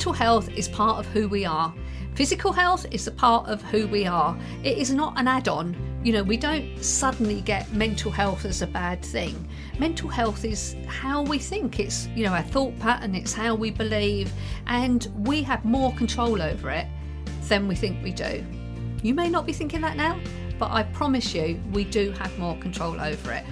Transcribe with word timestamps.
Mental 0.00 0.12
health 0.14 0.48
is 0.56 0.66
part 0.66 0.98
of 0.98 1.04
who 1.12 1.28
we 1.28 1.44
are. 1.44 1.74
Physical 2.14 2.52
health 2.52 2.86
is 2.90 3.06
a 3.06 3.10
part 3.10 3.46
of 3.50 3.60
who 3.64 3.86
we 3.86 4.06
are. 4.06 4.34
It 4.64 4.78
is 4.78 4.90
not 4.90 5.12
an 5.20 5.28
add 5.28 5.46
on. 5.46 5.76
You 6.02 6.14
know, 6.14 6.22
we 6.22 6.38
don't 6.38 6.82
suddenly 6.82 7.42
get 7.42 7.70
mental 7.74 8.10
health 8.10 8.46
as 8.46 8.62
a 8.62 8.66
bad 8.66 9.04
thing. 9.04 9.46
Mental 9.78 10.08
health 10.08 10.46
is 10.46 10.74
how 10.86 11.20
we 11.20 11.38
think, 11.38 11.78
it's, 11.78 12.06
you 12.16 12.24
know, 12.24 12.32
our 12.32 12.40
thought 12.40 12.78
pattern, 12.78 13.14
it's 13.14 13.34
how 13.34 13.54
we 13.54 13.70
believe, 13.70 14.32
and 14.68 15.06
we 15.18 15.42
have 15.42 15.66
more 15.66 15.92
control 15.92 16.40
over 16.40 16.70
it 16.70 16.86
than 17.42 17.68
we 17.68 17.74
think 17.74 18.02
we 18.02 18.12
do. 18.12 18.42
You 19.02 19.12
may 19.12 19.28
not 19.28 19.44
be 19.44 19.52
thinking 19.52 19.82
that 19.82 19.98
now, 19.98 20.18
but 20.58 20.70
I 20.70 20.84
promise 20.84 21.34
you, 21.34 21.60
we 21.72 21.84
do 21.84 22.12
have 22.12 22.38
more 22.38 22.56
control 22.56 22.98
over 22.98 23.32
it. 23.32 23.44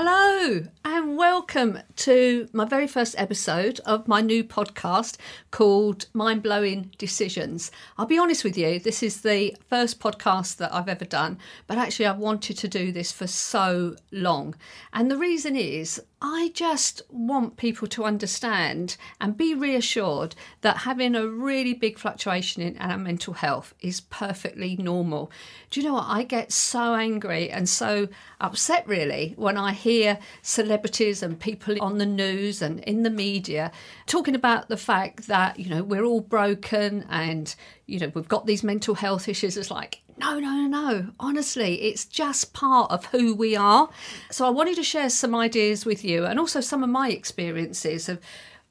Hello, 0.00 0.62
and 0.90 1.18
welcome 1.18 1.78
to 1.96 2.48
my 2.54 2.64
very 2.64 2.86
first 2.86 3.14
episode 3.18 3.78
of 3.84 4.08
my 4.08 4.22
new 4.22 4.42
podcast 4.42 5.18
called 5.50 6.06
Mind 6.14 6.42
Blowing 6.42 6.90
Decisions. 6.96 7.70
I'll 7.98 8.06
be 8.06 8.16
honest 8.16 8.42
with 8.42 8.56
you, 8.56 8.78
this 8.78 9.02
is 9.02 9.20
the 9.20 9.54
first 9.68 10.00
podcast 10.00 10.56
that 10.56 10.72
I've 10.72 10.88
ever 10.88 11.04
done, 11.04 11.36
but 11.66 11.76
actually, 11.76 12.06
I've 12.06 12.16
wanted 12.16 12.56
to 12.56 12.68
do 12.68 12.90
this 12.90 13.12
for 13.12 13.26
so 13.26 13.96
long. 14.10 14.54
And 14.94 15.10
the 15.10 15.18
reason 15.18 15.56
is, 15.56 16.00
I 16.20 16.50
just 16.52 17.02
want 17.10 17.58
people 17.58 17.86
to 17.88 18.04
understand 18.04 18.96
and 19.20 19.36
be 19.36 19.54
reassured 19.54 20.34
that 20.62 20.78
having 20.78 21.14
a 21.14 21.28
really 21.28 21.74
big 21.74 21.96
fluctuation 21.96 22.60
in 22.60 22.76
our 22.78 22.98
mental 22.98 23.34
health 23.34 23.72
is 23.80 24.00
perfectly 24.00 24.74
normal. 24.76 25.30
Do 25.70 25.80
you 25.80 25.86
know 25.86 25.94
what? 25.94 26.06
I 26.08 26.24
get 26.24 26.50
so 26.50 26.94
angry 26.94 27.50
and 27.50 27.68
so 27.68 28.08
upset 28.40 28.84
really 28.88 29.34
when 29.36 29.56
I 29.56 29.72
hear 29.72 30.18
celebrities 30.42 30.77
and 31.22 31.38
people 31.38 31.76
on 31.80 31.98
the 31.98 32.06
news 32.06 32.62
and 32.62 32.80
in 32.80 33.02
the 33.02 33.10
media 33.10 33.70
talking 34.06 34.34
about 34.34 34.68
the 34.68 34.76
fact 34.76 35.26
that, 35.26 35.58
you 35.58 35.68
know, 35.68 35.82
we're 35.82 36.04
all 36.04 36.20
broken 36.20 37.04
and, 37.08 37.54
you 37.86 37.98
know, 37.98 38.10
we've 38.14 38.28
got 38.28 38.46
these 38.46 38.62
mental 38.62 38.94
health 38.94 39.28
issues. 39.28 39.56
It's 39.56 39.70
like, 39.70 40.00
no, 40.18 40.38
no, 40.38 40.50
no, 40.50 40.66
no. 40.66 41.10
Honestly, 41.20 41.82
it's 41.82 42.04
just 42.04 42.52
part 42.52 42.90
of 42.90 43.06
who 43.06 43.34
we 43.34 43.56
are. 43.56 43.88
So 44.30 44.46
I 44.46 44.50
wanted 44.50 44.76
to 44.76 44.82
share 44.82 45.10
some 45.10 45.34
ideas 45.34 45.86
with 45.86 46.04
you 46.04 46.24
and 46.24 46.38
also 46.38 46.60
some 46.60 46.82
of 46.82 46.90
my 46.90 47.10
experiences 47.10 48.08
of 48.08 48.18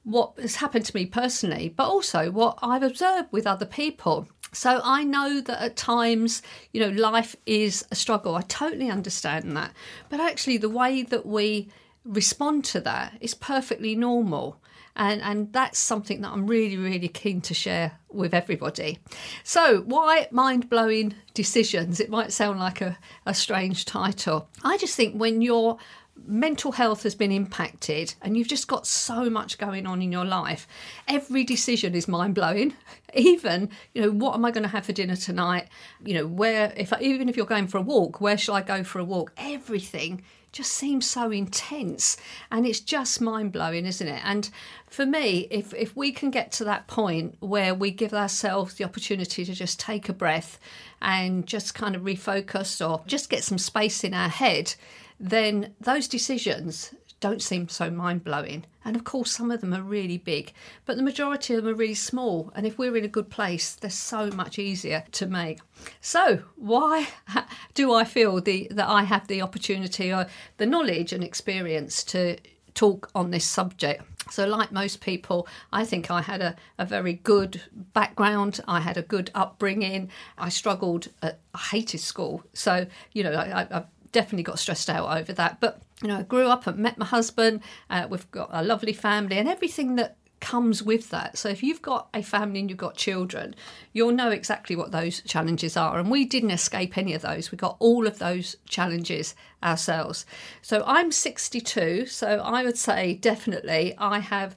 what 0.03 0.39
has 0.39 0.55
happened 0.55 0.85
to 0.85 0.95
me 0.95 1.05
personally, 1.05 1.69
but 1.69 1.87
also 1.87 2.31
what 2.31 2.57
I've 2.61 2.83
observed 2.83 3.29
with 3.31 3.45
other 3.45 3.65
people. 3.65 4.27
So 4.53 4.79
I 4.83 5.03
know 5.03 5.41
that 5.41 5.61
at 5.61 5.75
times, 5.75 6.41
you 6.71 6.79
know, 6.79 6.89
life 6.89 7.35
is 7.45 7.85
a 7.91 7.95
struggle. 7.95 8.35
I 8.35 8.41
totally 8.41 8.89
understand 8.89 9.55
that. 9.57 9.73
But 10.09 10.21
actually, 10.21 10.57
the 10.57 10.69
way 10.69 11.03
that 11.03 11.25
we 11.25 11.69
respond 12.07 12.65
to 12.65 12.79
that. 12.81 13.17
It's 13.21 13.33
perfectly 13.33 13.95
normal 13.95 14.59
and 14.97 15.21
and 15.21 15.53
that's 15.53 15.79
something 15.79 16.21
that 16.21 16.31
I'm 16.31 16.47
really 16.47 16.75
really 16.75 17.07
keen 17.07 17.39
to 17.41 17.53
share 17.53 17.99
with 18.09 18.33
everybody. 18.33 18.99
So, 19.43 19.81
why 19.81 20.27
mind 20.31 20.69
blowing 20.69 21.13
decisions? 21.33 21.99
It 21.99 22.09
might 22.09 22.33
sound 22.33 22.59
like 22.59 22.81
a, 22.81 22.97
a 23.25 23.33
strange 23.33 23.85
title. 23.85 24.49
I 24.63 24.77
just 24.77 24.95
think 24.95 25.15
when 25.15 25.41
your 25.41 25.77
mental 26.25 26.71
health 26.71 27.03
has 27.03 27.13
been 27.13 27.31
impacted 27.31 28.15
and 28.23 28.35
you've 28.35 28.47
just 28.47 28.67
got 28.67 28.87
so 28.87 29.29
much 29.29 29.59
going 29.59 29.85
on 29.85 30.01
in 30.01 30.11
your 30.11 30.25
life 30.25 30.67
every 31.07 31.43
decision 31.43 31.93
is 31.93 32.07
mind 32.07 32.33
blowing 32.33 32.73
even 33.13 33.69
you 33.93 34.01
know 34.01 34.09
what 34.09 34.33
am 34.33 34.43
i 34.43 34.49
going 34.49 34.63
to 34.63 34.67
have 34.67 34.83
for 34.83 34.93
dinner 34.93 35.15
tonight 35.15 35.69
you 36.03 36.15
know 36.15 36.25
where 36.25 36.73
if 36.75 36.91
I, 36.91 36.99
even 37.01 37.29
if 37.29 37.37
you're 37.37 37.45
going 37.45 37.67
for 37.67 37.77
a 37.77 37.81
walk 37.81 38.19
where 38.19 38.35
shall 38.35 38.55
i 38.55 38.63
go 38.63 38.83
for 38.83 38.97
a 38.97 39.03
walk 39.03 39.31
everything 39.37 40.23
just 40.51 40.71
seems 40.71 41.05
so 41.05 41.31
intense 41.31 42.17
and 42.51 42.65
it's 42.65 42.79
just 42.79 43.21
mind 43.21 43.51
blowing, 43.51 43.85
isn't 43.85 44.07
it? 44.07 44.21
And 44.23 44.49
for 44.87 45.05
me, 45.05 45.47
if, 45.51 45.73
if 45.73 45.95
we 45.95 46.11
can 46.11 46.31
get 46.31 46.51
to 46.53 46.63
that 46.65 46.87
point 46.87 47.35
where 47.39 47.75
we 47.75 47.91
give 47.91 48.13
ourselves 48.13 48.75
the 48.75 48.83
opportunity 48.83 49.45
to 49.45 49.53
just 49.53 49.79
take 49.79 50.09
a 50.09 50.13
breath 50.13 50.59
and 51.01 51.45
just 51.45 51.75
kind 51.75 51.95
of 51.95 52.03
refocus 52.03 52.87
or 52.87 53.03
just 53.05 53.29
get 53.29 53.43
some 53.43 53.57
space 53.57 54.03
in 54.03 54.13
our 54.13 54.29
head, 54.29 54.73
then 55.19 55.73
those 55.79 56.07
decisions 56.07 56.93
don't 57.19 57.41
seem 57.41 57.67
so 57.67 57.89
mind 57.89 58.23
blowing. 58.23 58.65
And 58.85 58.95
of 58.95 59.03
course, 59.03 59.31
some 59.31 59.51
of 59.51 59.61
them 59.61 59.73
are 59.73 59.81
really 59.81 60.17
big, 60.17 60.53
but 60.85 60.97
the 60.97 61.03
majority 61.03 61.53
of 61.53 61.63
them 61.63 61.73
are 61.73 61.77
really 61.77 61.93
small. 61.93 62.51
And 62.55 62.65
if 62.65 62.77
we're 62.77 62.95
in 62.95 63.05
a 63.05 63.09
good 63.09 63.29
place, 63.29 63.75
they're 63.75 63.89
so 63.89 64.29
much 64.31 64.59
easier 64.59 65.03
to 65.13 65.25
make. 65.25 65.59
So, 65.99 66.43
why 66.55 67.07
do 67.73 67.93
I 67.93 68.03
feel 68.03 68.39
the, 68.39 68.67
that 68.71 68.87
I 68.87 69.03
have 69.03 69.27
the 69.27 69.41
opportunity 69.41 70.13
or 70.13 70.27
the 70.57 70.65
knowledge 70.65 71.11
and 71.11 71.23
experience 71.23 72.03
to 72.05 72.37
talk 72.73 73.09
on 73.15 73.31
this 73.31 73.45
subject? 73.45 74.03
So, 74.31 74.45
like 74.45 74.71
most 74.71 75.01
people, 75.01 75.47
I 75.71 75.85
think 75.85 76.11
I 76.11 76.21
had 76.21 76.41
a, 76.41 76.55
a 76.77 76.85
very 76.85 77.13
good 77.13 77.61
background. 77.93 78.59
I 78.67 78.79
had 78.81 78.97
a 78.97 79.01
good 79.01 79.31
upbringing. 79.33 80.09
I 80.37 80.49
struggled, 80.49 81.07
at, 81.21 81.39
I 81.53 81.59
hated 81.59 81.99
school. 81.99 82.43
So, 82.53 82.85
you 83.13 83.23
know, 83.23 83.33
I, 83.33 83.67
I 83.71 83.85
definitely 84.17 84.41
got 84.41 84.57
stressed 84.57 84.89
out 84.89 85.15
over 85.15 85.31
that. 85.31 85.59
But 85.59 85.79
you 86.01 86.07
know, 86.07 86.17
I 86.17 86.23
grew 86.23 86.47
up 86.47 86.65
and 86.65 86.79
met 86.79 86.97
my 86.97 87.05
husband. 87.05 87.61
Uh, 87.87 88.07
we've 88.09 88.29
got 88.31 88.49
a 88.51 88.63
lovely 88.63 88.93
family 88.93 89.37
and 89.37 89.47
everything 89.47 89.95
that 89.97 90.17
comes 90.39 90.81
with 90.81 91.11
that. 91.11 91.37
So 91.37 91.49
if 91.49 91.61
you've 91.61 91.83
got 91.83 92.07
a 92.15 92.23
family 92.23 92.59
and 92.61 92.69
you've 92.69 92.79
got 92.79 92.95
children, 92.95 93.53
you'll 93.93 94.11
know 94.11 94.31
exactly 94.31 94.75
what 94.75 94.91
those 94.91 95.21
challenges 95.21 95.77
are. 95.77 95.99
And 95.99 96.09
we 96.09 96.25
didn't 96.25 96.49
escape 96.49 96.97
any 96.97 97.13
of 97.13 97.21
those. 97.21 97.51
We 97.51 97.59
got 97.59 97.75
all 97.77 98.07
of 98.07 98.17
those 98.17 98.55
challenges 98.67 99.35
ourselves. 99.63 100.25
So 100.63 100.83
I'm 100.87 101.11
62, 101.11 102.07
so 102.07 102.39
I 102.43 102.63
would 102.63 102.77
say 102.77 103.13
definitely 103.13 103.93
I 103.99 104.17
have 104.17 104.55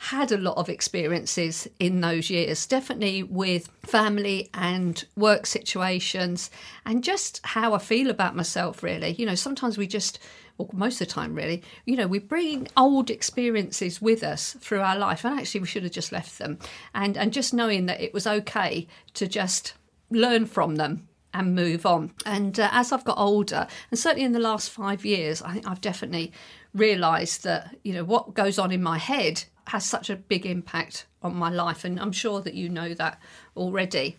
had 0.00 0.30
a 0.30 0.38
lot 0.38 0.56
of 0.56 0.68
experiences 0.68 1.66
in 1.80 2.00
those 2.00 2.30
years, 2.30 2.66
definitely 2.66 3.24
with 3.24 3.68
family 3.82 4.48
and 4.54 5.04
work 5.16 5.44
situations, 5.44 6.50
and 6.86 7.02
just 7.02 7.40
how 7.44 7.74
I 7.74 7.78
feel 7.78 8.08
about 8.08 8.36
myself, 8.36 8.84
really. 8.84 9.10
You 9.14 9.26
know, 9.26 9.34
sometimes 9.34 9.76
we 9.76 9.88
just, 9.88 10.20
or 10.56 10.68
most 10.72 11.00
of 11.00 11.08
the 11.08 11.12
time, 11.12 11.34
really, 11.34 11.64
you 11.84 11.96
know, 11.96 12.06
we 12.06 12.20
bring 12.20 12.68
old 12.76 13.10
experiences 13.10 14.00
with 14.00 14.22
us 14.22 14.56
through 14.60 14.82
our 14.82 14.96
life, 14.96 15.24
and 15.24 15.36
actually, 15.36 15.62
we 15.62 15.66
should 15.66 15.82
have 15.82 15.92
just 15.92 16.12
left 16.12 16.38
them. 16.38 16.60
And, 16.94 17.18
and 17.18 17.32
just 17.32 17.52
knowing 17.52 17.86
that 17.86 18.00
it 18.00 18.14
was 18.14 18.26
okay 18.26 18.86
to 19.14 19.26
just 19.26 19.74
learn 20.10 20.46
from 20.46 20.76
them 20.76 21.08
and 21.34 21.56
move 21.56 21.84
on. 21.84 22.12
And 22.24 22.58
uh, 22.58 22.68
as 22.70 22.92
I've 22.92 23.04
got 23.04 23.18
older, 23.18 23.66
and 23.90 23.98
certainly 23.98 24.24
in 24.24 24.32
the 24.32 24.38
last 24.38 24.70
five 24.70 25.04
years, 25.04 25.42
I 25.42 25.54
think 25.54 25.68
I've 25.68 25.80
definitely 25.80 26.32
realised 26.74 27.44
that 27.44 27.76
you 27.82 27.94
know 27.94 28.04
what 28.04 28.34
goes 28.34 28.58
on 28.58 28.70
in 28.70 28.82
my 28.82 28.98
head 28.98 29.44
has 29.68 29.84
such 29.84 30.10
a 30.10 30.16
big 30.16 30.46
impact 30.46 31.06
on 31.22 31.36
my 31.36 31.50
life, 31.50 31.84
and 31.84 32.00
I'm 32.00 32.12
sure 32.12 32.40
that 32.40 32.54
you 32.54 32.68
know 32.68 32.94
that 32.94 33.20
already. 33.56 34.16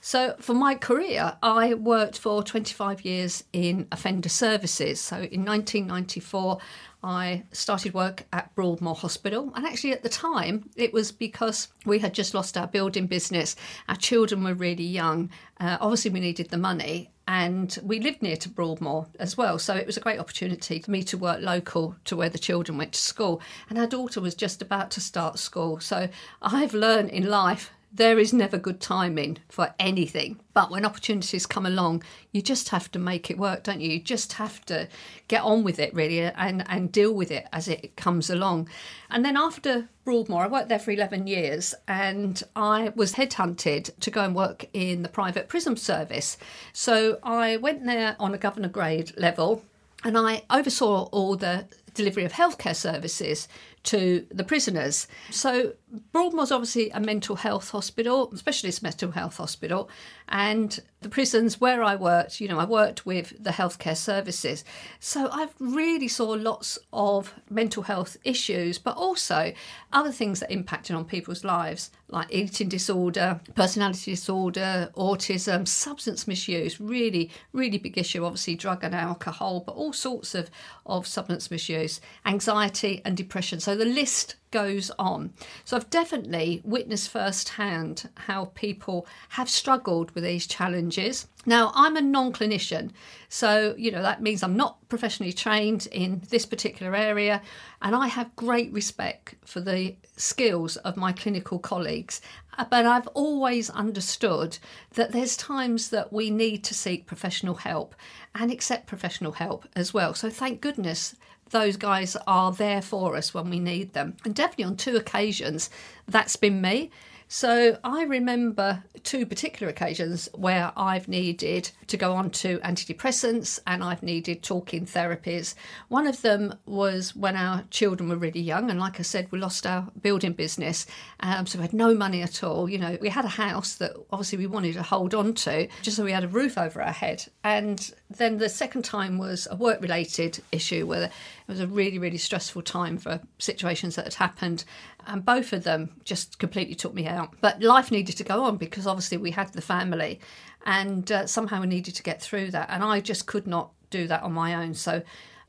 So, 0.00 0.36
for 0.38 0.54
my 0.54 0.76
career, 0.76 1.36
I 1.42 1.74
worked 1.74 2.18
for 2.18 2.42
25 2.42 3.04
years 3.04 3.42
in 3.52 3.88
offender 3.90 4.28
services. 4.28 5.00
So, 5.00 5.16
in 5.16 5.44
1994, 5.44 6.58
I 7.02 7.42
started 7.50 7.92
work 7.92 8.24
at 8.32 8.54
Broadmoor 8.54 8.94
Hospital. 8.94 9.52
And 9.56 9.66
actually, 9.66 9.92
at 9.92 10.04
the 10.04 10.08
time, 10.08 10.70
it 10.76 10.92
was 10.92 11.10
because 11.10 11.68
we 11.84 11.98
had 11.98 12.14
just 12.14 12.34
lost 12.34 12.56
our 12.56 12.68
building 12.68 13.08
business. 13.08 13.56
Our 13.88 13.96
children 13.96 14.44
were 14.44 14.54
really 14.54 14.84
young. 14.84 15.30
Uh, 15.58 15.78
obviously, 15.80 16.12
we 16.12 16.20
needed 16.20 16.50
the 16.50 16.58
money 16.58 17.10
and 17.28 17.78
we 17.82 17.98
lived 17.98 18.22
near 18.22 18.36
to 18.36 18.48
Broadmoor 18.48 19.06
as 19.18 19.36
well. 19.36 19.58
So 19.58 19.74
it 19.74 19.86
was 19.86 19.96
a 19.96 20.00
great 20.00 20.20
opportunity 20.20 20.80
for 20.80 20.90
me 20.90 21.02
to 21.04 21.18
work 21.18 21.40
local 21.40 21.96
to 22.04 22.16
where 22.16 22.28
the 22.28 22.38
children 22.38 22.78
went 22.78 22.92
to 22.92 23.00
school. 23.00 23.40
And 23.68 23.78
our 23.78 23.86
daughter 23.86 24.20
was 24.20 24.34
just 24.34 24.62
about 24.62 24.90
to 24.92 25.00
start 25.00 25.38
school. 25.38 25.80
So 25.80 26.08
I've 26.40 26.74
learned 26.74 27.10
in 27.10 27.28
life 27.28 27.72
there 27.96 28.18
is 28.18 28.32
never 28.32 28.58
good 28.58 28.80
timing 28.80 29.38
for 29.48 29.74
anything. 29.78 30.38
But 30.52 30.70
when 30.70 30.84
opportunities 30.84 31.46
come 31.46 31.66
along, 31.66 32.02
you 32.32 32.42
just 32.42 32.68
have 32.68 32.90
to 32.92 32.98
make 32.98 33.30
it 33.30 33.38
work, 33.38 33.64
don't 33.64 33.80
you? 33.80 33.90
You 33.90 34.00
just 34.00 34.34
have 34.34 34.64
to 34.66 34.88
get 35.28 35.42
on 35.42 35.64
with 35.64 35.78
it, 35.78 35.94
really, 35.94 36.20
and, 36.20 36.64
and 36.68 36.92
deal 36.92 37.12
with 37.12 37.30
it 37.30 37.46
as 37.52 37.68
it 37.68 37.96
comes 37.96 38.28
along. 38.28 38.68
And 39.10 39.24
then 39.24 39.36
after 39.36 39.88
Broadmoor, 40.04 40.44
I 40.44 40.48
worked 40.48 40.68
there 40.68 40.78
for 40.78 40.90
11 40.90 41.26
years 41.26 41.74
and 41.88 42.42
I 42.54 42.92
was 42.94 43.14
headhunted 43.14 43.98
to 43.98 44.10
go 44.10 44.24
and 44.24 44.34
work 44.34 44.66
in 44.72 45.02
the 45.02 45.08
private 45.08 45.48
prison 45.48 45.76
service. 45.76 46.36
So 46.72 47.18
I 47.22 47.56
went 47.56 47.86
there 47.86 48.16
on 48.20 48.34
a 48.34 48.38
governor 48.38 48.68
grade 48.68 49.12
level 49.16 49.62
and 50.04 50.16
I 50.16 50.42
oversaw 50.50 51.04
all 51.12 51.36
the 51.36 51.66
delivery 51.96 52.24
of 52.24 52.32
healthcare 52.32 52.76
services 52.76 53.48
to 53.86 54.26
the 54.30 54.44
prisoners. 54.44 55.06
So 55.30 55.74
Broadmoor's 56.12 56.50
obviously 56.50 56.90
a 56.90 57.00
mental 57.00 57.36
health 57.36 57.70
hospital, 57.70 58.36
specialist 58.36 58.82
mental 58.82 59.12
health 59.12 59.36
hospital, 59.36 59.88
and 60.28 60.80
the 61.00 61.08
prisons 61.08 61.60
where 61.60 61.84
I 61.84 61.94
worked, 61.94 62.40
you 62.40 62.48
know, 62.48 62.58
I 62.58 62.64
worked 62.64 63.06
with 63.06 63.32
the 63.42 63.50
healthcare 63.50 63.96
services. 63.96 64.64
So 64.98 65.28
I've 65.30 65.54
really 65.60 66.08
saw 66.08 66.30
lots 66.30 66.80
of 66.92 67.32
mental 67.48 67.84
health 67.84 68.16
issues, 68.24 68.78
but 68.78 68.96
also 68.96 69.52
other 69.92 70.10
things 70.10 70.40
that 70.40 70.50
impacted 70.50 70.96
on 70.96 71.04
people's 71.04 71.44
lives, 71.44 71.92
like 72.08 72.26
eating 72.30 72.68
disorder, 72.68 73.40
personality 73.54 74.10
disorder, 74.12 74.90
autism, 74.96 75.68
substance 75.68 76.26
misuse, 76.26 76.80
really, 76.80 77.30
really 77.52 77.78
big 77.78 77.96
issue, 77.96 78.24
obviously 78.24 78.56
drug 78.56 78.82
and 78.82 78.96
alcohol, 78.96 79.62
but 79.64 79.76
all 79.76 79.92
sorts 79.92 80.34
of, 80.34 80.50
of 80.86 81.06
substance 81.06 81.52
misuse, 81.52 81.85
anxiety 82.24 83.02
and 83.04 83.16
depression. 83.16 83.60
So 83.60 83.76
the 83.76 83.84
list 83.84 84.36
goes 84.50 84.90
on. 84.98 85.32
So 85.64 85.76
I've 85.76 85.90
definitely 85.90 86.62
witnessed 86.64 87.10
firsthand 87.10 88.08
how 88.14 88.46
people 88.54 89.06
have 89.30 89.50
struggled 89.50 90.10
with 90.12 90.24
these 90.24 90.46
challenges. 90.46 91.26
Now, 91.44 91.72
I'm 91.74 91.96
a 91.96 92.00
non 92.00 92.32
clinician, 92.32 92.90
so 93.28 93.74
you 93.76 93.90
know 93.90 94.02
that 94.02 94.22
means 94.22 94.42
I'm 94.42 94.56
not 94.56 94.88
professionally 94.88 95.32
trained 95.32 95.86
in 95.92 96.22
this 96.30 96.46
particular 96.46 96.96
area, 96.96 97.42
and 97.82 97.94
I 97.94 98.08
have 98.08 98.34
great 98.34 98.72
respect 98.72 99.34
for 99.44 99.60
the 99.60 99.94
skills 100.16 100.76
of 100.78 100.96
my 100.96 101.12
clinical 101.12 101.58
colleagues. 101.58 102.20
Uh, 102.58 102.64
but 102.68 102.86
I've 102.86 103.08
always 103.08 103.68
understood 103.70 104.58
that 104.94 105.12
there's 105.12 105.36
times 105.36 105.90
that 105.90 106.12
we 106.12 106.30
need 106.30 106.64
to 106.64 106.74
seek 106.74 107.06
professional 107.06 107.56
help 107.56 107.94
and 108.34 108.50
accept 108.50 108.86
professional 108.86 109.32
help 109.32 109.66
as 109.76 109.92
well. 109.92 110.14
So, 110.14 110.30
thank 110.30 110.60
goodness 110.60 111.14
those 111.50 111.76
guys 111.76 112.16
are 112.26 112.52
there 112.52 112.82
for 112.82 113.16
us 113.16 113.32
when 113.32 113.50
we 113.50 113.60
need 113.60 113.92
them. 113.92 114.16
And 114.24 114.34
definitely 114.34 114.64
on 114.64 114.76
two 114.76 114.96
occasions, 114.96 115.70
that's 116.06 116.36
been 116.36 116.60
me. 116.60 116.90
So 117.28 117.76
I 117.82 118.04
remember 118.04 118.84
two 119.02 119.26
particular 119.26 119.68
occasions 119.70 120.28
where 120.32 120.72
I've 120.76 121.08
needed 121.08 121.70
to 121.88 121.96
go 121.96 122.12
on 122.12 122.30
to 122.30 122.58
antidepressants 122.58 123.58
and 123.66 123.82
I've 123.82 124.02
needed 124.02 124.44
talking 124.44 124.86
therapies. 124.86 125.56
One 125.88 126.06
of 126.06 126.22
them 126.22 126.54
was 126.66 127.16
when 127.16 127.34
our 127.34 127.64
children 127.70 128.08
were 128.08 128.16
really 128.16 128.40
young, 128.40 128.70
and 128.70 128.78
like 128.78 129.00
I 129.00 129.02
said, 129.02 129.30
we 129.32 129.40
lost 129.40 129.66
our 129.66 129.88
building 130.00 130.34
business, 130.34 130.86
um, 131.18 131.46
so 131.46 131.58
we 131.58 131.62
had 131.62 131.72
no 131.72 131.94
money 131.94 132.22
at 132.22 132.44
all. 132.44 132.68
You 132.68 132.78
know, 132.78 132.96
we 133.00 133.08
had 133.08 133.24
a 133.24 133.28
house 133.28 133.74
that 133.76 133.92
obviously 134.10 134.38
we 134.38 134.46
wanted 134.46 134.74
to 134.74 134.82
hold 134.82 135.12
on 135.12 135.34
to 135.34 135.66
just 135.82 135.96
so 135.96 136.04
we 136.04 136.12
had 136.12 136.24
a 136.24 136.28
roof 136.28 136.56
over 136.56 136.80
our 136.80 136.92
head. 136.92 137.24
And 137.42 137.92
then 138.08 138.38
the 138.38 138.48
second 138.48 138.84
time 138.84 139.18
was 139.18 139.48
a 139.50 139.56
work 139.56 139.80
related 139.80 140.42
issue 140.52 140.86
where 140.86 141.04
it 141.04 141.10
was 141.48 141.60
a 141.60 141.66
really, 141.66 141.98
really 141.98 142.18
stressful 142.18 142.62
time 142.62 142.98
for 142.98 143.20
situations 143.38 143.96
that 143.96 144.04
had 144.04 144.14
happened 144.14 144.64
and 145.06 145.24
both 145.24 145.52
of 145.52 145.64
them 145.64 146.00
just 146.04 146.38
completely 146.38 146.74
took 146.74 146.94
me 146.94 147.06
out. 147.06 147.34
But 147.40 147.62
life 147.62 147.90
needed 147.90 148.16
to 148.16 148.24
go 148.24 148.44
on 148.44 148.56
because 148.56 148.86
obviously 148.86 149.18
we 149.18 149.30
had 149.30 149.52
the 149.52 149.62
family, 149.62 150.20
and 150.64 151.10
uh, 151.10 151.26
somehow 151.26 151.60
we 151.60 151.66
needed 151.66 151.94
to 151.94 152.02
get 152.02 152.20
through 152.20 152.50
that, 152.52 152.68
and 152.70 152.82
I 152.82 153.00
just 153.00 153.26
could 153.26 153.46
not 153.46 153.72
do 153.90 154.06
that 154.08 154.22
on 154.22 154.32
my 154.32 154.54
own. 154.54 154.74
So 154.74 155.02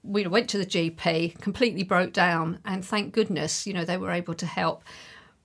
we 0.04 0.26
went 0.28 0.50
to 0.50 0.58
the 0.58 0.66
GP, 0.66 1.40
completely 1.42 1.84
broke 1.84 2.14
down, 2.14 2.60
and 2.66 2.84
thank 2.84 3.14
goodness, 3.14 3.68
you 3.68 3.74
know, 3.74 3.84
they 3.84 3.98
were 3.98 4.12
able 4.12 4.36
to 4.36 4.46
help. 4.46 4.84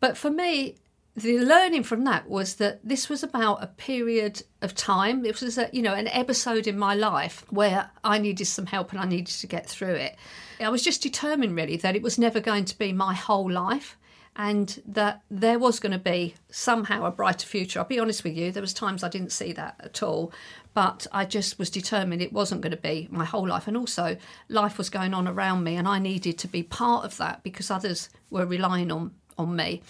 But 0.01 0.17
for 0.17 0.31
me, 0.31 0.77
the 1.15 1.39
learning 1.41 1.83
from 1.83 2.05
that 2.05 2.29
was 2.29 2.55
that 2.55 2.81
this 2.83 3.09
was 3.09 3.23
about 3.23 3.63
a 3.63 3.67
period 3.67 4.43
of 4.63 4.75
time. 4.75 5.27
It 5.27 5.41
was, 5.41 5.59
a, 5.59 5.69
you 5.73 5.83
know, 5.83 5.95
an 5.95 6.09
episode 6.09 6.67
in 6.67 6.79
my 6.79 6.95
life 6.95 7.45
where 7.51 7.91
I 8.03 8.19
needed 8.19 8.47
some 8.47 8.67
help 8.67 8.93
and 8.93 9.01
I 9.01 9.05
needed 9.05 9.35
to 9.35 9.47
get 9.47 9.69
through 9.69 9.95
it. 9.95 10.17
I 10.59 10.71
was 10.71 10.83
just 10.83 11.03
determined, 11.03 11.55
really, 11.55 11.77
that 11.79 11.97
it 11.97 12.03
was 12.03 12.19
never 12.19 12.41
going 12.41 12.65
to 12.67 12.79
be 12.79 12.93
my 12.93 13.15
whole 13.15 13.51
life 13.51 13.99
and 14.35 14.83
that 14.87 15.23
there 15.31 15.59
was 15.59 15.79
going 15.79 15.93
to 15.93 15.99
be 15.99 16.35
somehow 16.51 17.05
a 17.05 17.11
brighter 17.11 17.47
future. 17.47 17.79
I'll 17.79 17.85
be 17.85 17.99
honest 17.99 18.25
with 18.25 18.35
you, 18.35 18.51
there 18.51 18.63
was 18.63 18.73
times 18.73 19.05
I 19.05 19.09
didn't 19.09 19.33
see 19.33 19.53
that 19.53 19.79
at 19.81 20.03
all, 20.03 20.33
but 20.73 21.07
I 21.13 21.25
just 21.27 21.59
was 21.59 21.69
determined 21.69 22.23
it 22.23 22.33
wasn't 22.33 22.63
going 22.63 22.71
to 22.71 22.77
be 22.79 23.09
my 23.11 23.27
whole 23.27 23.47
life 23.47 23.69
and 23.69 23.77
also 23.77 24.17
life 24.49 24.79
was 24.79 24.89
going 24.89 25.13
on 25.13 25.29
around 25.29 25.65
me 25.65 25.77
and 25.77 25.87
I 25.87 25.99
needed 25.99 26.39
to 26.39 26.49
be 26.49 26.63
part 26.63 27.05
of 27.05 27.19
that 27.19 27.43
because 27.43 27.71
others 27.71 28.09
were 28.31 28.47
relying 28.47 28.91
on 28.91 29.13
on 29.39 29.57
me. 29.57 29.83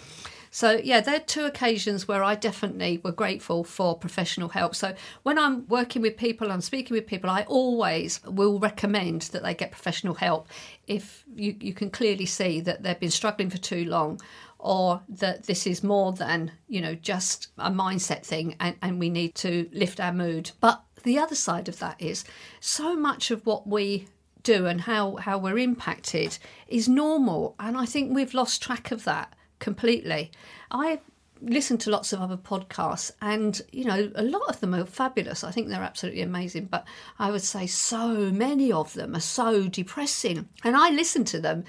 So, 0.55 0.79
yeah, 0.83 1.01
there 1.01 1.15
are 1.15 1.19
two 1.19 1.45
occasions 1.45 2.07
where 2.07 2.23
I 2.23 2.35
definitely 2.35 3.01
were 3.03 3.11
grateful 3.11 3.63
for 3.63 3.97
professional 3.97 4.49
help. 4.49 4.75
So, 4.75 4.93
when 5.23 5.39
I'm 5.39 5.67
working 5.67 6.03
with 6.03 6.15
people, 6.15 6.51
I'm 6.51 6.61
speaking 6.61 6.93
with 6.93 7.07
people, 7.07 7.27
I 7.31 7.41
always 7.47 8.23
will 8.23 8.59
recommend 8.59 9.23
that 9.33 9.41
they 9.41 9.55
get 9.55 9.71
professional 9.71 10.13
help 10.13 10.47
if 10.85 11.23
you, 11.35 11.55
you 11.59 11.73
can 11.73 11.89
clearly 11.89 12.27
see 12.27 12.61
that 12.61 12.83
they've 12.83 12.99
been 12.99 13.09
struggling 13.09 13.49
for 13.49 13.57
too 13.57 13.85
long 13.85 14.21
or 14.59 15.01
that 15.09 15.47
this 15.47 15.65
is 15.65 15.83
more 15.83 16.11
than, 16.13 16.51
you 16.67 16.81
know, 16.81 16.93
just 16.93 17.47
a 17.57 17.71
mindset 17.71 18.23
thing 18.23 18.55
and, 18.59 18.75
and 18.83 18.99
we 18.99 19.09
need 19.09 19.33
to 19.33 19.67
lift 19.73 19.99
our 19.99 20.13
mood. 20.13 20.51
But 20.61 20.83
the 21.01 21.17
other 21.17 21.35
side 21.35 21.67
of 21.67 21.79
that 21.79 21.99
is 21.99 22.25
so 22.59 22.95
much 22.95 23.31
of 23.31 23.43
what 23.47 23.65
we 23.65 24.05
do 24.43 24.67
and 24.67 24.81
how, 24.81 25.15
how 25.15 25.39
we're 25.39 25.57
impacted 25.57 26.37
is 26.67 26.87
normal. 26.87 27.55
And 27.59 27.75
I 27.75 27.87
think 27.87 28.13
we've 28.13 28.35
lost 28.35 28.61
track 28.61 28.91
of 28.91 29.03
that 29.05 29.33
completely. 29.63 30.29
I 30.69 30.99
listen 31.41 31.77
to 31.77 31.89
lots 31.89 32.13
of 32.13 32.21
other 32.21 32.37
podcasts 32.37 33.11
and 33.21 33.61
you 33.71 33.85
know 33.85 34.11
a 34.15 34.23
lot 34.23 34.47
of 34.49 34.59
them 34.59 34.75
are 34.75 34.85
fabulous. 34.85 35.43
I 35.43 35.51
think 35.51 35.67
they're 35.67 35.81
absolutely 35.81 36.21
amazing 36.21 36.65
but 36.65 36.85
i 37.19 37.29
would 37.31 37.41
say 37.41 37.67
so 37.67 38.31
many 38.31 38.71
of 38.71 38.93
them 38.93 39.15
are 39.15 39.27
so 39.39 39.67
depressing. 39.67 40.47
And 40.63 40.75
i 40.75 40.89
listen 40.89 41.23
to 41.25 41.39
them 41.39 41.63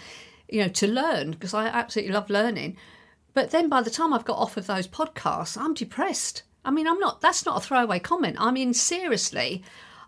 you 0.49 0.61
know 0.63 0.69
to 0.69 0.87
learn 0.87 1.31
because 1.31 1.55
i 1.55 1.67
absolutely 1.67 2.13
love 2.13 2.31
learning. 2.31 2.77
But 3.33 3.51
then 3.51 3.69
by 3.69 3.83
the 3.83 3.91
time 3.91 4.13
i've 4.13 4.31
got 4.31 4.39
off 4.39 4.57
of 4.57 4.67
those 4.67 4.89
podcasts 4.89 5.57
i'm 5.57 5.75
depressed. 5.75 6.43
I 6.65 6.71
mean 6.71 6.87
i'm 6.87 7.01
not 7.01 7.21
that's 7.21 7.47
not 7.47 7.59
a 7.59 7.67
throwaway 7.67 8.01
comment. 8.01 8.37
I 8.39 8.51
mean 8.51 8.75
seriously 8.75 9.63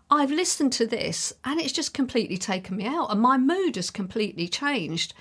I've 0.09 0.31
listened 0.31 0.71
to 0.73 0.87
this 0.87 1.33
and 1.43 1.59
it's 1.59 1.73
just 1.73 1.93
completely 1.93 2.37
taken 2.37 2.77
me 2.77 2.85
out, 2.85 3.11
and 3.11 3.19
my 3.19 3.37
mood 3.37 3.75
has 3.75 3.89
completely 3.89 4.47
changed. 4.47 5.13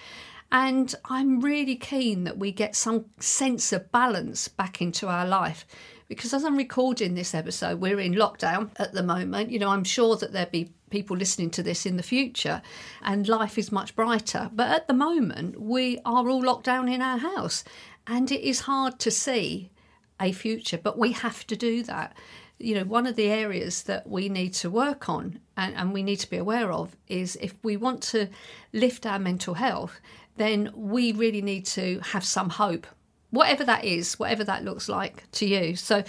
And 0.53 0.95
I'm 1.07 1.41
really 1.41 1.77
keen 1.77 2.25
that 2.25 2.39
we 2.39 2.53
get 2.53 2.77
some 2.77 3.07
sense 3.19 3.73
of 3.73 3.91
balance 3.91 4.49
back 4.49 4.81
into 4.81 5.09
our 5.09 5.27
life. 5.27 5.67
Because 6.09 6.33
as 6.33 6.45
I'm 6.45 6.57
recording 6.57 7.15
this 7.15 7.35
episode, 7.35 7.81
we're 7.81 7.99
in 7.99 8.15
lockdown 8.15 8.71
at 8.77 8.93
the 8.93 9.03
moment. 9.03 9.51
You 9.51 9.59
know, 9.59 9.71
I'm 9.71 9.85
sure 9.85 10.17
that 10.17 10.33
there'll 10.33 10.51
be 10.51 10.73
people 10.91 11.17
listening 11.17 11.51
to 11.51 11.65
this 11.65 11.85
in 11.85 11.97
the 11.97 12.03
future 12.03 12.63
and 13.03 13.27
life 13.27 13.59
is 13.59 13.73
much 13.73 13.97
brighter. 13.97 14.51
But 14.53 14.71
at 14.71 14.87
the 14.87 14.95
moment, 14.95 15.61
we 15.61 15.99
are 16.05 16.29
all 16.29 16.43
locked 16.43 16.65
down 16.65 16.89
in 16.89 17.03
our 17.03 17.19
house 17.19 17.65
and 18.07 18.31
it 18.31 18.41
is 18.41 18.61
hard 18.61 19.01
to 19.01 19.11
see 19.11 19.73
a 20.21 20.31
future, 20.31 20.79
but 20.79 20.97
we 20.97 21.11
have 21.13 21.47
to 21.49 21.57
do 21.57 21.83
that 21.83 22.17
you 22.59 22.75
know, 22.75 22.85
one 22.85 23.07
of 23.07 23.17
the 23.17 23.27
areas 23.27 23.83
that 23.83 24.09
we 24.09 24.29
need 24.29 24.55
to 24.55 24.71
work 24.71 25.09
on 25.09 25.41
and, 25.57 25.75
and, 25.75 25.93
we 25.93 26.03
need 26.03 26.17
to 26.17 26.31
be 26.31 26.39
aware 26.39 26.73
of 26.73 26.97
is 27.07 27.37
if 27.43 27.55
we 27.63 27.77
want 27.77 28.03
to 28.03 28.29
lift 28.73 29.05
our 29.05 29.19
mental 29.19 29.55
health, 29.55 30.01
then 30.37 30.71
we 30.75 31.13
really 31.13 31.43
need 31.43 31.67
to 31.67 32.01
have 32.01 32.25
some 32.25 32.51
hope, 32.51 32.87
whatever 33.31 33.65
that 33.65 33.85
is, 33.85 34.19
whatever 34.19 34.45
that 34.45 34.65
looks 34.65 34.89
like 34.89 35.31
to 35.33 35.47
you. 35.47 35.77
So, 35.77 36.05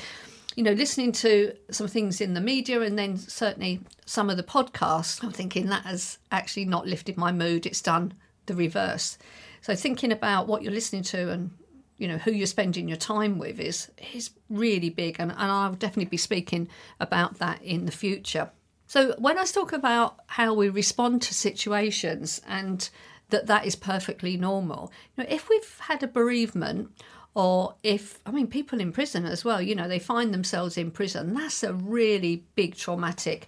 you 0.56 0.64
know, 0.64 0.74
listening 0.74 1.12
to 1.14 1.54
some 1.72 1.88
things 1.88 2.20
in 2.20 2.34
the 2.34 2.42
media 2.42 2.82
and 2.82 2.98
then 2.98 3.18
certainly 3.18 3.80
some 4.06 4.30
of 4.30 4.38
the 4.38 4.44
podcasts, 4.44 5.24
I'm 5.24 5.32
thinking 5.32 5.68
that 5.68 5.84
has 5.84 6.18
actually 6.32 6.66
not 6.66 6.88
lifted 6.88 7.18
my 7.18 7.32
mood. 7.32 7.66
It's 7.66 7.82
done 7.82 8.14
the 8.46 8.56
reverse. 8.56 9.18
So, 9.62 9.76
thinking 9.76 10.12
about 10.12 10.48
what 10.48 10.64
you're 10.64 10.74
listening 10.74 11.04
to 11.04 11.32
and 11.32 11.52
you 11.98 12.08
know 12.08 12.18
who 12.18 12.32
you're 12.32 12.48
spending 12.48 12.88
your 12.88 12.98
time 12.98 13.40
with 13.40 13.60
is 13.60 13.90
is 14.14 14.30
really 14.50 14.90
big 14.90 15.18
and, 15.20 15.32
and 15.32 15.52
I'll 15.52 15.74
definitely 15.74 16.06
be 16.06 16.18
speaking 16.18 16.70
about 17.00 17.40
that 17.40 17.62
in 17.64 17.86
the 17.86 17.92
future. 17.92 18.52
So 18.88 19.16
when 19.18 19.38
I 19.38 19.44
talk 19.44 19.74
about 19.74 20.20
how 20.28 20.54
we 20.54 20.70
respond 20.70 21.22
to 21.24 21.34
situations 21.34 22.42
and 22.48 22.90
that 23.30 23.48
that 23.48 23.66
is 23.66 23.76
perfectly 23.76 24.38
normal. 24.38 24.92
You 25.16 25.24
know, 25.24 25.30
if 25.30 25.50
we've 25.50 25.80
had 25.80 26.04
a 26.04 26.08
bereavement 26.08 26.92
or 27.34 27.76
if 27.84 28.20
I 28.26 28.32
mean 28.32 28.48
people 28.48 28.80
in 28.80 28.92
prison 28.92 29.26
as 29.26 29.46
well, 29.46 29.62
you 29.62 29.76
know, 29.76 29.88
they 29.88 30.00
find 30.00 30.34
themselves 30.34 30.78
in 30.78 30.92
prison, 30.92 31.34
that's 31.34 31.64
a 31.64 31.74
really 31.74 32.44
big 32.56 32.76
traumatic 32.76 33.48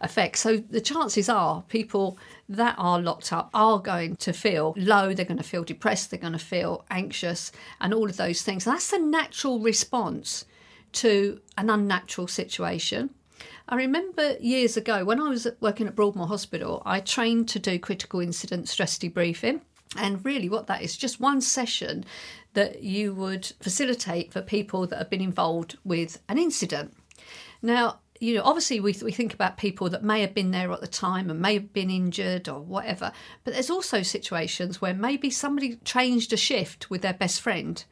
effect. 0.00 0.38
So 0.38 0.58
the 0.58 0.80
chances 0.80 1.28
are 1.28 1.62
people 1.68 2.18
that 2.48 2.74
are 2.78 3.00
locked 3.00 3.32
up 3.32 3.50
are 3.52 3.78
going 3.78 4.16
to 4.16 4.32
feel 4.32 4.74
low, 4.76 5.12
they're 5.12 5.24
going 5.24 5.38
to 5.38 5.44
feel 5.44 5.64
depressed, 5.64 6.10
they're 6.10 6.20
going 6.20 6.32
to 6.32 6.38
feel 6.38 6.84
anxious, 6.90 7.52
and 7.80 7.92
all 7.92 8.08
of 8.08 8.16
those 8.16 8.42
things. 8.42 8.64
That's 8.64 8.92
a 8.92 8.98
natural 8.98 9.60
response 9.60 10.44
to 10.92 11.40
an 11.58 11.70
unnatural 11.70 12.28
situation. 12.28 13.10
I 13.68 13.76
remember 13.76 14.36
years 14.40 14.76
ago 14.76 15.04
when 15.04 15.20
I 15.20 15.28
was 15.28 15.46
working 15.60 15.86
at 15.86 15.96
Broadmoor 15.96 16.28
Hospital, 16.28 16.82
I 16.86 17.00
trained 17.00 17.48
to 17.50 17.58
do 17.58 17.78
critical 17.78 18.20
incident 18.20 18.68
stress 18.68 18.98
debriefing. 18.98 19.60
And 19.96 20.24
really, 20.24 20.48
what 20.48 20.66
that 20.66 20.82
is 20.82 20.96
just 20.96 21.20
one 21.20 21.40
session 21.40 22.04
that 22.54 22.82
you 22.82 23.14
would 23.14 23.52
facilitate 23.60 24.32
for 24.32 24.42
people 24.42 24.86
that 24.86 24.98
have 24.98 25.10
been 25.10 25.20
involved 25.20 25.78
with 25.84 26.20
an 26.28 26.38
incident. 26.38 26.94
Now, 27.62 28.00
you 28.20 28.34
know, 28.34 28.42
obviously 28.44 28.80
we, 28.80 28.94
we 29.02 29.12
think 29.12 29.34
about 29.34 29.56
people 29.56 29.88
that 29.90 30.02
may 30.02 30.20
have 30.22 30.34
been 30.34 30.50
there 30.50 30.72
at 30.72 30.80
the 30.80 30.86
time 30.86 31.30
and 31.30 31.40
may 31.40 31.54
have 31.54 31.72
been 31.72 31.90
injured 31.90 32.48
or 32.48 32.60
whatever, 32.60 33.12
but 33.44 33.54
there's 33.54 33.70
also 33.70 34.02
situations 34.02 34.80
where 34.80 34.94
maybe 34.94 35.30
somebody 35.30 35.76
changed 35.84 36.32
a 36.32 36.36
shift 36.36 36.90
with 36.90 37.02
their 37.02 37.14
best 37.14 37.40
friend 37.40 37.84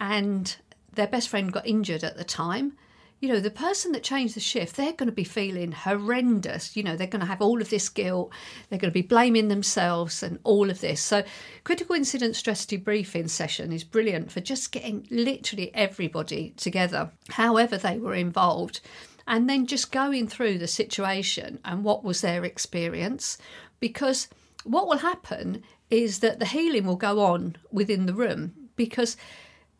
and 0.00 0.56
their 0.92 1.06
best 1.06 1.28
friend 1.28 1.52
got 1.52 1.66
injured 1.66 2.04
at 2.04 2.16
the 2.16 2.24
time 2.24 2.76
you 3.22 3.28
know, 3.28 3.38
the 3.38 3.52
person 3.52 3.92
that 3.92 4.02
changed 4.02 4.34
the 4.34 4.40
shift, 4.40 4.74
they're 4.74 4.92
going 4.94 5.06
to 5.06 5.12
be 5.12 5.22
feeling 5.22 5.70
horrendous. 5.70 6.76
You 6.76 6.82
know, 6.82 6.96
they're 6.96 7.06
going 7.06 7.20
to 7.20 7.26
have 7.26 7.40
all 7.40 7.62
of 7.62 7.70
this 7.70 7.88
guilt. 7.88 8.32
They're 8.68 8.80
going 8.80 8.90
to 8.90 8.92
be 8.92 9.00
blaming 9.00 9.46
themselves 9.46 10.24
and 10.24 10.40
all 10.42 10.68
of 10.68 10.80
this. 10.80 11.00
So, 11.00 11.22
critical 11.62 11.94
incident 11.94 12.34
stress 12.34 12.66
debriefing 12.66 13.30
session 13.30 13.70
is 13.70 13.84
brilliant 13.84 14.32
for 14.32 14.40
just 14.40 14.72
getting 14.72 15.06
literally 15.08 15.72
everybody 15.72 16.52
together, 16.56 17.12
however 17.28 17.78
they 17.78 17.96
were 17.96 18.16
involved, 18.16 18.80
and 19.28 19.48
then 19.48 19.66
just 19.66 19.92
going 19.92 20.26
through 20.26 20.58
the 20.58 20.66
situation 20.66 21.60
and 21.64 21.84
what 21.84 22.02
was 22.02 22.22
their 22.22 22.44
experience. 22.44 23.38
Because 23.78 24.26
what 24.64 24.88
will 24.88 24.98
happen 24.98 25.62
is 25.90 26.18
that 26.18 26.40
the 26.40 26.46
healing 26.46 26.86
will 26.86 26.96
go 26.96 27.20
on 27.20 27.54
within 27.70 28.06
the 28.06 28.14
room 28.14 28.52
because 28.74 29.16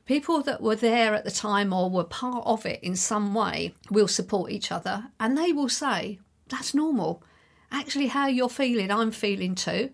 people 0.06 0.42
that 0.42 0.60
were 0.60 0.76
there 0.76 1.14
at 1.14 1.24
the 1.24 1.30
time 1.30 1.72
or 1.72 1.90
were 1.90 2.04
part 2.04 2.44
of 2.46 2.66
it 2.66 2.82
in 2.82 2.96
some 2.96 3.34
way 3.34 3.74
will 3.90 4.08
support 4.08 4.50
each 4.50 4.72
other 4.72 5.08
and 5.20 5.36
they 5.36 5.52
will 5.52 5.68
say, 5.68 6.18
That's 6.48 6.74
normal. 6.74 7.22
Actually, 7.70 8.08
how 8.08 8.26
you're 8.26 8.48
feeling, 8.48 8.90
I'm 8.90 9.10
feeling 9.10 9.54
too. 9.54 9.90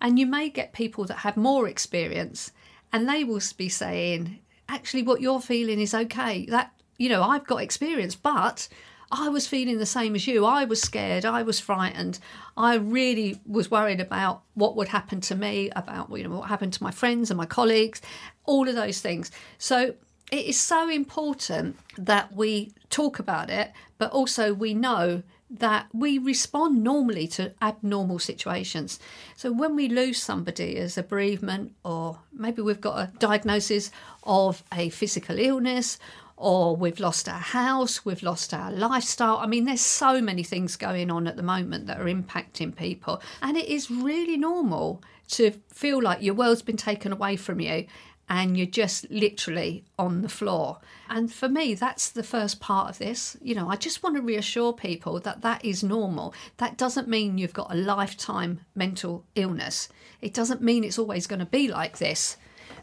And 0.00 0.18
you 0.18 0.26
may 0.26 0.48
get 0.48 0.72
people 0.72 1.04
that 1.06 1.18
have 1.18 1.36
more 1.36 1.68
experience 1.68 2.52
and 2.92 3.08
they 3.08 3.24
will 3.24 3.42
be 3.56 3.68
saying, 3.68 4.38
Actually, 4.68 5.02
what 5.02 5.20
you're 5.20 5.40
feeling 5.40 5.80
is 5.80 5.94
okay. 5.94 6.46
That, 6.46 6.72
you 6.98 7.08
know, 7.08 7.22
I've 7.22 7.46
got 7.46 7.62
experience, 7.62 8.14
but 8.14 8.68
I 9.10 9.28
was 9.28 9.46
feeling 9.46 9.78
the 9.78 9.86
same 9.86 10.14
as 10.14 10.26
you. 10.26 10.44
I 10.44 10.64
was 10.64 10.82
scared. 10.82 11.24
I 11.24 11.42
was 11.42 11.58
frightened. 11.58 12.18
I 12.56 12.74
really 12.74 13.40
was 13.46 13.70
worried 13.70 14.00
about 14.00 14.42
what 14.54 14.76
would 14.76 14.88
happen 14.88 15.20
to 15.22 15.34
me, 15.34 15.70
about 15.74 16.10
you 16.10 16.24
know 16.24 16.36
what 16.36 16.48
happened 16.48 16.74
to 16.74 16.82
my 16.82 16.90
friends 16.90 17.30
and 17.30 17.38
my 17.38 17.46
colleagues, 17.46 18.02
all 18.44 18.68
of 18.68 18.74
those 18.74 19.00
things. 19.00 19.30
So 19.56 19.94
it 20.30 20.44
is 20.44 20.60
so 20.60 20.90
important 20.90 21.76
that 21.96 22.34
we 22.34 22.72
talk 22.90 23.18
about 23.18 23.48
it, 23.48 23.72
but 23.96 24.10
also 24.12 24.52
we 24.52 24.74
know 24.74 25.22
that 25.50 25.86
we 25.94 26.18
respond 26.18 26.84
normally 26.84 27.26
to 27.26 27.54
abnormal 27.62 28.18
situations. 28.18 28.98
So 29.36 29.50
when 29.50 29.74
we 29.74 29.88
lose 29.88 30.22
somebody 30.22 30.76
as 30.76 30.98
a 30.98 31.02
bereavement, 31.02 31.72
or 31.84 32.18
maybe 32.30 32.60
we've 32.60 32.80
got 32.80 32.98
a 32.98 33.12
diagnosis 33.18 33.90
of 34.24 34.62
a 34.70 34.90
physical 34.90 35.38
illness 35.38 35.98
or 36.38 36.76
we've 36.76 37.00
lost 37.00 37.28
our 37.28 37.38
house, 37.38 38.04
we've 38.04 38.22
lost 38.22 38.54
our 38.54 38.70
lifestyle. 38.70 39.38
I 39.38 39.46
mean, 39.46 39.64
there's 39.64 39.80
so 39.80 40.20
many 40.20 40.44
things 40.44 40.76
going 40.76 41.10
on 41.10 41.26
at 41.26 41.36
the 41.36 41.42
moment 41.42 41.86
that 41.86 42.00
are 42.00 42.04
impacting 42.04 42.74
people. 42.74 43.20
And 43.42 43.56
it 43.56 43.66
is 43.66 43.90
really 43.90 44.36
normal 44.36 45.02
to 45.30 45.50
feel 45.72 46.00
like 46.00 46.22
your 46.22 46.34
world's 46.34 46.62
been 46.62 46.76
taken 46.76 47.12
away 47.12 47.36
from 47.36 47.60
you 47.60 47.86
and 48.30 48.56
you're 48.56 48.66
just 48.66 49.10
literally 49.10 49.84
on 49.98 50.22
the 50.22 50.28
floor. 50.28 50.78
And 51.08 51.32
for 51.32 51.48
me, 51.48 51.74
that's 51.74 52.10
the 52.10 52.22
first 52.22 52.60
part 52.60 52.90
of 52.90 52.98
this. 52.98 53.36
You 53.40 53.54
know, 53.54 53.68
I 53.68 53.76
just 53.76 54.02
want 54.02 54.16
to 54.16 54.22
reassure 54.22 54.72
people 54.72 55.18
that 55.20 55.40
that 55.42 55.64
is 55.64 55.82
normal. 55.82 56.34
That 56.58 56.76
doesn't 56.76 57.08
mean 57.08 57.38
you've 57.38 57.52
got 57.52 57.72
a 57.72 57.76
lifetime 57.76 58.60
mental 58.74 59.24
illness, 59.34 59.88
it 60.20 60.34
doesn't 60.34 60.62
mean 60.62 60.84
it's 60.84 60.98
always 60.98 61.26
going 61.26 61.40
to 61.40 61.46
be 61.46 61.68
like 61.68 61.98
this. 61.98 62.36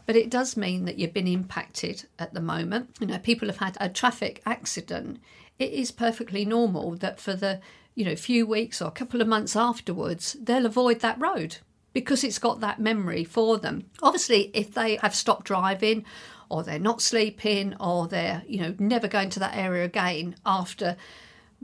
But 0.05 0.15
it 0.15 0.29
does 0.29 0.55
mean 0.55 0.85
that 0.85 0.99
you've 0.99 1.13
been 1.13 1.27
impacted 1.27 2.05
at 2.19 2.33
the 2.33 2.41
moment. 2.41 2.95
You 2.99 3.07
know, 3.07 3.17
people 3.17 3.47
have 3.47 3.57
had 3.57 3.77
a 3.79 3.89
traffic 3.89 4.41
accident. 4.45 5.19
It 5.57 5.71
is 5.71 5.91
perfectly 5.91 6.45
normal 6.45 6.95
that 6.97 7.19
for 7.19 7.35
the 7.35 7.59
you 7.95 8.05
know 8.05 8.15
few 8.15 8.45
weeks 8.45 8.81
or 8.81 8.89
a 8.89 8.91
couple 8.91 9.21
of 9.21 9.27
months 9.27 9.55
afterwards 9.55 10.35
they'll 10.41 10.65
avoid 10.65 10.99
that 10.99 11.19
road 11.19 11.57
because 11.93 12.25
it's 12.25 12.39
got 12.39 12.59
that 12.59 12.79
memory 12.79 13.23
for 13.23 13.57
them. 13.57 13.85
Obviously, 14.03 14.51
if 14.53 14.73
they 14.73 14.97
have 14.97 15.15
stopped 15.15 15.45
driving 15.45 16.03
or 16.49 16.61
they're 16.61 16.77
not 16.77 17.01
sleeping 17.01 17.73
or 17.79 18.07
they're 18.07 18.43
you 18.47 18.59
know 18.59 18.75
never 18.77 19.07
going 19.07 19.29
to 19.29 19.39
that 19.39 19.55
area 19.55 19.85
again 19.85 20.35
after 20.45 20.97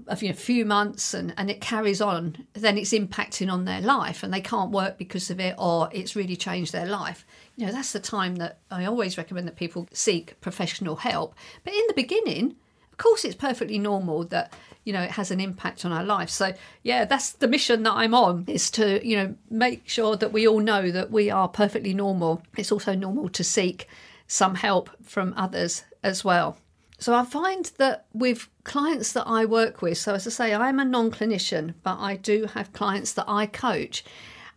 a 0.08 0.16
few 0.16 0.66
months 0.66 1.14
and, 1.14 1.34
and 1.38 1.50
it 1.50 1.62
carries 1.62 2.02
on, 2.02 2.46
then 2.54 2.78
it's 2.78 2.94
impacting 2.94 3.52
on 3.52 3.66
their 3.66 3.82
life 3.82 4.24
and 4.24 4.34
they 4.34 4.42
can't 4.42 4.72
work 4.72 4.98
because 4.98 5.30
of 5.30 5.40
it 5.40 5.56
or 5.58 5.90
it's 5.92 6.16
really 6.16 6.36
changed 6.36 6.72
their 6.72 6.86
life. 6.86 7.26
You 7.56 7.66
know, 7.66 7.72
that's 7.72 7.94
the 7.94 8.00
time 8.00 8.36
that 8.38 8.60
I 8.70 8.86
always 8.86 9.18
recommend 9.18 9.48
that 9.48 9.56
people 9.56 9.88
seek 9.94 10.40
professional 10.42 10.98
help. 10.98 11.36
But 11.64 11.74
in 11.74 11.84
the 11.88 11.94
beginning, 11.94 12.56
of 12.92 12.98
course, 12.98 13.26
it's 13.26 13.36
perfectly 13.36 13.78
normal 13.78 14.26
that, 14.26 14.54
you 14.84 14.94
know, 14.94 15.02
it 15.02 15.12
has 15.12 15.32
an 15.32 15.40
impact 15.40 15.86
on 15.86 15.92
our 15.92 16.04
life. 16.04 16.30
So, 16.30 16.54
yeah, 16.84 17.06
that's 17.06 17.32
the 17.32 17.48
mission 17.48 17.84
that 17.84 17.94
I'm 17.94 18.14
on 18.14 18.46
is 18.48 18.70
to, 18.72 19.06
you 19.06 19.18
know, 19.18 19.36
make 19.50 19.88
sure 19.88 20.16
that 20.18 20.34
we 20.34 20.48
all 20.48 20.60
know 20.60 20.92
that 20.92 21.12
we 21.12 21.30
are 21.30 21.48
perfectly 21.48 21.94
normal. 21.94 22.42
It's 22.58 22.72
also 22.72 22.96
normal 22.96 23.30
to 23.30 23.44
seek 23.44 23.88
some 24.28 24.56
help 24.56 24.90
from 25.04 25.34
others 25.38 25.84
as 26.04 26.24
well. 26.24 26.58
So 27.02 27.16
I 27.16 27.26
find 27.26 27.66
that 27.80 28.06
with 28.14 28.48
clients 28.64 29.14
that 29.14 29.26
I 29.26 29.44
work 29.46 29.82
with, 29.82 29.98
so 29.98 30.14
as 30.14 30.28
I 30.28 30.30
say, 30.30 30.54
I'm 30.54 30.80
a 30.80 30.86
non 30.86 31.10
clinician, 31.10 31.74
but 31.82 31.98
I 31.98 32.16
do 32.16 32.46
have 32.54 32.74
clients 32.74 33.14
that 33.14 33.26
I 33.28 33.48
coach. 33.48 34.04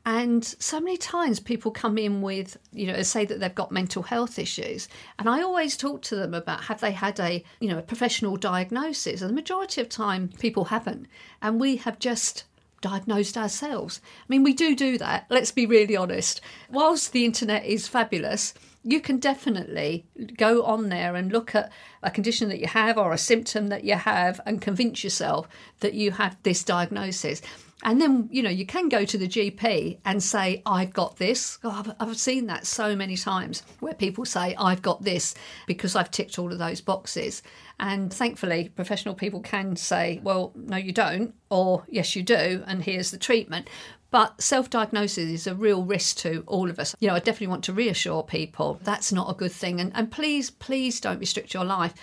And 0.04 0.44
so 0.44 0.78
many 0.78 0.98
times 0.98 1.40
people 1.40 1.70
come 1.70 1.96
in 1.96 2.20
with, 2.20 2.58
you 2.70 2.86
know, 2.86 3.00
say 3.02 3.24
that 3.24 3.40
they've 3.40 3.54
got 3.54 3.72
mental 3.72 4.02
health 4.02 4.38
issues. 4.38 4.88
And 5.18 5.26
I 5.26 5.40
always 5.40 5.78
talk 5.78 6.02
to 6.02 6.16
them 6.16 6.34
about 6.34 6.64
have 6.64 6.80
they 6.80 6.92
had 6.92 7.18
a, 7.18 7.42
you 7.60 7.68
know, 7.70 7.78
a 7.78 7.82
professional 7.82 8.36
diagnosis? 8.36 9.22
And 9.22 9.30
the 9.30 9.34
majority 9.34 9.80
of 9.80 9.88
time 9.88 10.28
people 10.38 10.66
haven't. 10.66 11.06
And 11.40 11.58
we 11.58 11.76
have 11.76 11.98
just 11.98 12.44
diagnosed 12.82 13.38
ourselves. 13.38 14.02
I 14.04 14.26
mean, 14.28 14.42
we 14.42 14.52
do 14.52 14.76
do 14.76 14.98
that, 14.98 15.24
let's 15.30 15.50
be 15.50 15.64
really 15.64 15.96
honest. 15.96 16.42
Whilst 16.70 17.12
the 17.12 17.24
internet 17.24 17.64
is 17.64 17.88
fabulous, 17.88 18.52
you 18.84 19.00
can 19.00 19.18
definitely 19.18 20.06
go 20.36 20.62
on 20.64 20.90
there 20.90 21.16
and 21.16 21.32
look 21.32 21.54
at 21.54 21.72
a 22.02 22.10
condition 22.10 22.50
that 22.50 22.60
you 22.60 22.66
have 22.66 22.98
or 22.98 23.12
a 23.12 23.18
symptom 23.18 23.68
that 23.68 23.82
you 23.82 23.94
have 23.94 24.40
and 24.44 24.60
convince 24.60 25.02
yourself 25.02 25.48
that 25.80 25.94
you 25.94 26.10
have 26.12 26.36
this 26.42 26.62
diagnosis. 26.62 27.40
And 27.82 28.00
then, 28.00 28.28
you 28.30 28.42
know, 28.42 28.50
you 28.50 28.64
can 28.64 28.88
go 28.88 29.04
to 29.04 29.18
the 29.18 29.28
GP 29.28 29.98
and 30.04 30.22
say, 30.22 30.62
I've 30.64 30.92
got 30.92 31.16
this. 31.16 31.58
Oh, 31.64 31.70
I've, 31.70 32.08
I've, 32.08 32.16
seen 32.16 32.46
that 32.46 32.66
so 32.66 32.94
many 32.94 33.16
times 33.16 33.62
where 33.80 33.94
people 33.94 34.24
say, 34.24 34.54
I've 34.58 34.80
got 34.80 35.02
this 35.02 35.34
because 35.66 35.96
I've 35.96 36.10
ticked 36.10 36.38
all 36.38 36.52
of 36.52 36.58
those 36.58 36.80
boxes. 36.80 37.42
And 37.80 38.12
thankfully, 38.12 38.70
professional 38.74 39.14
people 39.14 39.40
can 39.40 39.76
say, 39.76 40.20
well, 40.22 40.52
no, 40.54 40.76
you 40.76 40.92
don't, 40.92 41.34
or 41.50 41.84
yes, 41.88 42.16
you 42.16 42.22
do, 42.22 42.62
and 42.66 42.82
here's 42.82 43.10
the 43.10 43.18
treatment. 43.18 43.68
But 44.14 44.40
self 44.40 44.70
diagnosis 44.70 45.28
is 45.28 45.48
a 45.48 45.56
real 45.56 45.82
risk 45.82 46.18
to 46.18 46.44
all 46.46 46.70
of 46.70 46.78
us. 46.78 46.94
You 47.00 47.08
know, 47.08 47.16
I 47.16 47.18
definitely 47.18 47.48
want 47.48 47.64
to 47.64 47.72
reassure 47.72 48.22
people 48.22 48.78
that's 48.84 49.10
not 49.10 49.28
a 49.28 49.34
good 49.34 49.50
thing. 49.50 49.80
And, 49.80 49.90
and 49.92 50.08
please, 50.08 50.50
please 50.50 51.00
don't 51.00 51.18
restrict 51.18 51.52
your 51.52 51.64
life 51.64 51.94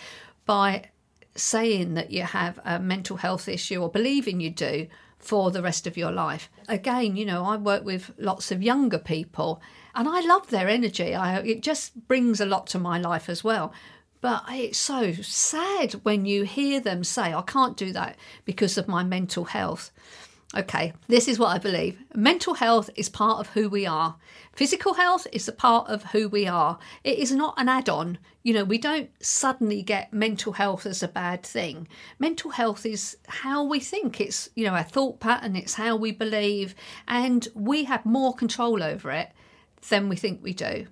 by 0.46 0.90
saying 1.36 1.94
that 1.94 2.12
you 2.12 2.24
have 2.24 2.60
a 2.66 2.80
mental 2.80 3.16
health 3.16 3.48
issue 3.48 3.82
or 3.82 3.88
believing 3.90 4.42
you 4.42 4.50
do 4.50 4.88
for 5.20 5.52
the 5.52 5.62
rest 5.62 5.88
of 5.88 5.96
your 5.96 6.12
life. 6.12 6.50
Again, 6.68 7.16
you 7.16 7.24
know, 7.24 7.46
I 7.46 7.56
work 7.56 7.86
with 7.86 8.12
lots 8.18 8.52
of 8.52 8.62
younger 8.62 9.00
people 9.00 9.62
and 9.96 10.10
I 10.10 10.20
love 10.20 10.50
their 10.50 10.68
energy. 10.68 11.16
I, 11.16 11.40
it 11.40 11.62
just 11.62 12.10
brings 12.10 12.42
a 12.42 12.46
lot 12.46 12.68
to 12.68 12.78
my 12.78 13.00
life 13.00 13.30
as 13.30 13.42
well. 13.42 13.72
But 14.20 14.44
it's 14.50 14.78
so 14.78 15.14
sad 15.14 15.94
when 16.04 16.26
you 16.26 16.44
hear 16.44 16.82
them 16.82 17.06
say, 17.06 17.34
I 17.34 17.42
can't 17.42 17.78
do 17.78 17.94
that 17.94 18.18
because 18.46 18.78
of 18.78 18.90
my 18.90 19.02
mental 19.02 19.46
health. 19.46 19.92
Okay, 20.54 20.92
this 21.08 21.30
is 21.30 21.40
what 21.40 21.56
I 21.56 21.60
believe. 21.60 21.98
Mental 22.14 22.54
health 22.54 22.90
is 22.96 23.08
part 23.08 23.40
of 23.40 23.48
who 23.54 23.70
we 23.70 23.86
are. 23.86 24.18
Physical 24.52 24.96
health 24.96 25.26
is 25.32 25.48
a 25.48 25.54
part 25.54 25.88
of 25.88 26.04
who 26.04 26.28
we 26.28 26.46
are. 26.46 26.78
It 27.06 27.20
is 27.20 27.32
not 27.32 27.54
an 27.58 27.70
add 27.70 27.88
on. 27.88 28.18
You 28.44 28.56
know, 28.56 28.66
we 28.66 28.78
don't 28.78 29.10
suddenly 29.24 29.82
get 29.82 30.12
mental 30.12 30.52
health 30.52 30.86
as 30.86 31.02
a 31.02 31.08
bad 31.08 31.44
thing. 31.44 31.88
Mental 32.20 32.52
health 32.52 32.86
is 32.86 33.16
how 33.30 33.64
we 33.64 33.80
think, 33.80 34.20
it's, 34.20 34.50
you 34.54 34.66
know, 34.66 34.74
our 34.74 34.84
thought 34.84 35.22
pattern, 35.22 35.56
it's 35.56 35.76
how 35.76 35.96
we 35.96 36.12
believe, 36.12 36.76
and 37.08 37.48
we 37.56 37.86
have 37.86 38.06
more 38.06 38.34
control 38.34 38.84
over 38.84 39.10
it 39.12 39.32
than 39.88 40.10
we 40.10 40.18
think 40.18 40.44
we 40.44 40.54
do. 40.54 40.86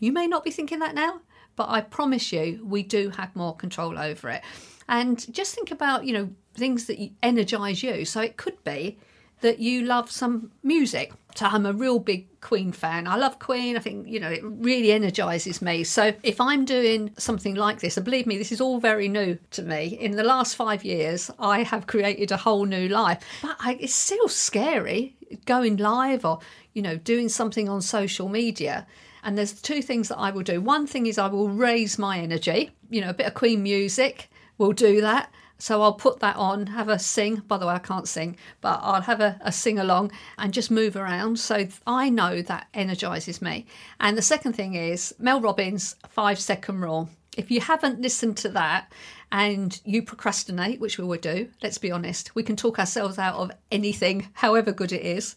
You 0.00 0.12
may 0.12 0.26
not 0.26 0.44
be 0.44 0.50
thinking 0.50 0.80
that 0.80 0.94
now, 0.94 1.22
but 1.56 1.70
I 1.70 1.80
promise 1.80 2.30
you, 2.30 2.60
we 2.62 2.82
do 2.82 3.08
have 3.10 3.34
more 3.34 3.56
control 3.56 3.98
over 3.98 4.28
it. 4.28 4.42
And 4.88 5.32
just 5.32 5.54
think 5.54 5.70
about, 5.70 6.04
you 6.04 6.12
know, 6.12 6.30
things 6.54 6.86
that 6.86 6.98
energize 7.22 7.82
you. 7.82 8.04
So 8.04 8.20
it 8.20 8.36
could 8.36 8.62
be 8.64 8.98
that 9.40 9.60
you 9.60 9.82
love 9.82 10.10
some 10.10 10.50
music. 10.62 11.12
So 11.34 11.46
I'm 11.46 11.66
a 11.66 11.72
real 11.72 12.00
big 12.00 12.40
Queen 12.40 12.72
fan. 12.72 13.06
I 13.06 13.16
love 13.16 13.38
Queen. 13.38 13.76
I 13.76 13.80
think, 13.80 14.08
you 14.08 14.18
know, 14.18 14.30
it 14.30 14.40
really 14.42 14.90
energizes 14.90 15.62
me. 15.62 15.84
So 15.84 16.12
if 16.24 16.40
I'm 16.40 16.64
doing 16.64 17.12
something 17.16 17.54
like 17.54 17.78
this, 17.78 17.96
and 17.96 18.04
believe 18.04 18.26
me, 18.26 18.38
this 18.38 18.50
is 18.50 18.60
all 18.60 18.80
very 18.80 19.08
new 19.08 19.38
to 19.52 19.62
me. 19.62 19.96
In 20.00 20.12
the 20.12 20.24
last 20.24 20.56
five 20.56 20.84
years, 20.84 21.30
I 21.38 21.62
have 21.62 21.86
created 21.86 22.32
a 22.32 22.36
whole 22.36 22.64
new 22.64 22.88
life. 22.88 23.22
But 23.42 23.56
I, 23.60 23.74
it's 23.78 23.94
still 23.94 24.28
scary 24.28 25.14
going 25.44 25.76
live 25.76 26.24
or, 26.24 26.40
you 26.72 26.82
know, 26.82 26.96
doing 26.96 27.28
something 27.28 27.68
on 27.68 27.82
social 27.82 28.28
media. 28.28 28.86
And 29.22 29.38
there's 29.38 29.52
two 29.52 29.82
things 29.82 30.08
that 30.08 30.18
I 30.18 30.30
will 30.30 30.42
do. 30.42 30.60
One 30.60 30.86
thing 30.86 31.06
is 31.06 31.18
I 31.18 31.28
will 31.28 31.48
raise 31.48 31.98
my 31.98 32.18
energy, 32.18 32.70
you 32.90 33.00
know, 33.00 33.10
a 33.10 33.14
bit 33.14 33.26
of 33.26 33.34
Queen 33.34 33.62
music 33.62 34.30
will 34.58 34.72
do 34.72 35.00
that 35.00 35.30
So 35.58 35.82
I'll 35.82 35.94
put 35.94 36.20
that 36.20 36.36
on, 36.36 36.68
have 36.68 36.88
a 36.88 36.98
sing. 36.98 37.36
By 37.48 37.58
the 37.58 37.66
way, 37.66 37.74
I 37.74 37.78
can't 37.80 38.06
sing, 38.06 38.36
but 38.60 38.78
I'll 38.80 39.02
have 39.02 39.20
a, 39.20 39.38
a 39.40 39.50
sing 39.50 39.78
along 39.78 40.12
and 40.38 40.54
just 40.54 40.70
move 40.70 40.94
around. 40.96 41.40
So 41.40 41.66
I 41.86 42.10
know 42.10 42.42
that 42.42 42.68
energizes 42.72 43.42
me. 43.42 43.66
And 43.98 44.16
the 44.16 44.22
second 44.22 44.52
thing 44.52 44.74
is 44.74 45.14
Mel 45.18 45.40
Robbins' 45.40 45.96
five 46.08 46.38
second 46.38 46.80
rule. 46.80 47.10
If 47.36 47.50
you 47.50 47.60
haven't 47.60 48.00
listened 48.00 48.36
to 48.38 48.48
that 48.50 48.92
and 49.32 49.80
you 49.84 50.02
procrastinate, 50.02 50.80
which 50.80 50.96
we 50.96 51.04
will 51.04 51.18
do, 51.18 51.48
let's 51.62 51.78
be 51.78 51.90
honest, 51.90 52.34
we 52.36 52.44
can 52.44 52.56
talk 52.56 52.78
ourselves 52.78 53.18
out 53.18 53.34
of 53.36 53.50
anything, 53.72 54.28
however 54.34 54.70
good 54.72 54.92
it 54.92 55.02
is. 55.02 55.34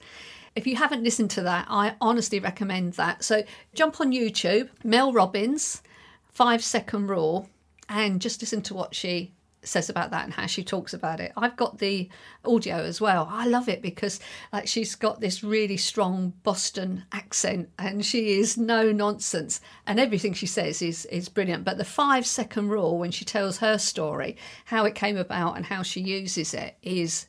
If 0.56 0.68
you 0.68 0.76
haven't 0.76 1.04
listened 1.04 1.32
to 1.32 1.42
that, 1.44 1.66
I 1.70 1.96
honestly 2.00 2.40
recommend 2.40 2.94
that. 2.94 3.24
So 3.24 3.44
jump 3.74 4.00
on 4.02 4.12
YouTube, 4.12 4.70
Mel 4.84 5.14
Robbins, 5.14 5.82
five 6.30 6.64
second 6.64 7.08
rule, 7.08 7.50
and 7.92 8.22
just 8.22 8.42
listen 8.42 8.62
to 8.64 8.74
what 8.74 8.96
she 8.96 9.34
says 9.64 9.90
about 9.90 10.10
that 10.10 10.24
and 10.24 10.34
how 10.34 10.48
she 10.48 10.64
talks 10.64 10.94
about 10.94 11.20
it. 11.20 11.32
I've 11.38 11.56
got 11.56 11.78
the 11.78 12.10
audio 12.44 12.78
as 12.78 13.00
well. 13.00 13.28
I 13.30 13.46
love 13.46 13.70
it 13.70 13.82
because 13.82 14.20
like 14.52 14.68
she's 14.68 14.96
got 14.96 15.20
this 15.20 15.44
really 15.44 15.78
strong 15.78 16.34
Boston 16.42 17.04
accent 17.12 17.70
and 17.78 18.04
she 18.04 18.40
is 18.40 18.58
no 18.58 18.92
nonsense 18.92 19.62
and 19.86 20.00
everything 20.00 20.34
she 20.34 20.48
says 20.48 20.82
is 20.82 21.06
is 21.08 21.30
brilliant. 21.30 21.66
But 21.66 21.78
the 21.78 21.86
5 21.86 22.26
second 22.26 22.70
rule 22.70 22.98
when 22.98 23.12
she 23.12 23.26
tells 23.26 23.58
her 23.58 23.78
story, 23.78 24.38
how 24.66 24.86
it 24.86 24.96
came 24.96 25.18
about 25.18 25.58
and 25.58 25.66
how 25.66 25.84
she 25.84 26.02
uses 26.02 26.54
it 26.56 26.78
is 26.82 27.28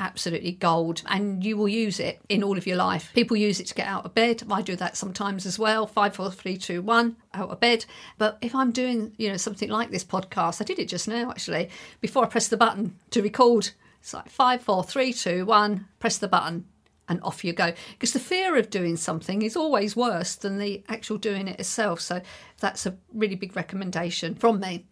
absolutely 0.00 0.52
gold 0.52 1.02
and 1.06 1.44
you 1.44 1.56
will 1.56 1.68
use 1.68 2.00
it 2.00 2.20
in 2.28 2.42
all 2.42 2.58
of 2.58 2.66
your 2.66 2.76
life. 2.76 3.10
People 3.14 3.36
use 3.36 3.60
it 3.60 3.66
to 3.68 3.74
get 3.74 3.86
out 3.86 4.04
of 4.04 4.14
bed. 4.14 4.42
I 4.50 4.62
do 4.62 4.76
that 4.76 4.96
sometimes 4.96 5.46
as 5.46 5.58
well. 5.58 5.86
Five 5.86 6.16
four 6.16 6.30
three 6.30 6.56
two 6.56 6.82
one 6.82 7.16
out 7.32 7.50
of 7.50 7.60
bed. 7.60 7.84
But 8.18 8.38
if 8.40 8.54
i'm 8.54 8.72
doing 8.72 9.12
you 9.16 9.30
know 9.30 9.36
something 9.36 9.68
like 9.68 9.90
this 9.90 10.04
podcast 10.04 10.60
i 10.60 10.64
did 10.64 10.78
it 10.78 10.88
just 10.88 11.08
now 11.08 11.30
actually 11.30 11.70
before 12.00 12.24
i 12.24 12.28
press 12.28 12.48
the 12.48 12.56
button 12.56 12.96
to 13.10 13.22
record. 13.22 13.70
It's 14.00 14.14
like 14.14 14.28
five 14.28 14.62
four 14.62 14.84
three 14.84 15.12
two 15.12 15.46
one 15.46 15.86
press 15.98 16.18
the 16.18 16.28
button 16.28 16.66
and 17.08 17.20
off 17.22 17.44
you 17.44 17.52
go. 17.52 17.72
Because 17.92 18.12
the 18.12 18.18
fear 18.20 18.56
of 18.56 18.70
doing 18.70 18.96
something 18.96 19.42
is 19.42 19.56
always 19.56 19.94
worse 19.94 20.34
than 20.34 20.58
the 20.58 20.82
actual 20.88 21.18
doing 21.18 21.48
it 21.48 21.60
itself. 21.60 22.00
So 22.00 22.22
that's 22.60 22.86
a 22.86 22.96
really 23.12 23.34
big 23.34 23.54
recommendation 23.56 24.34
from 24.34 24.60
me 24.60 24.86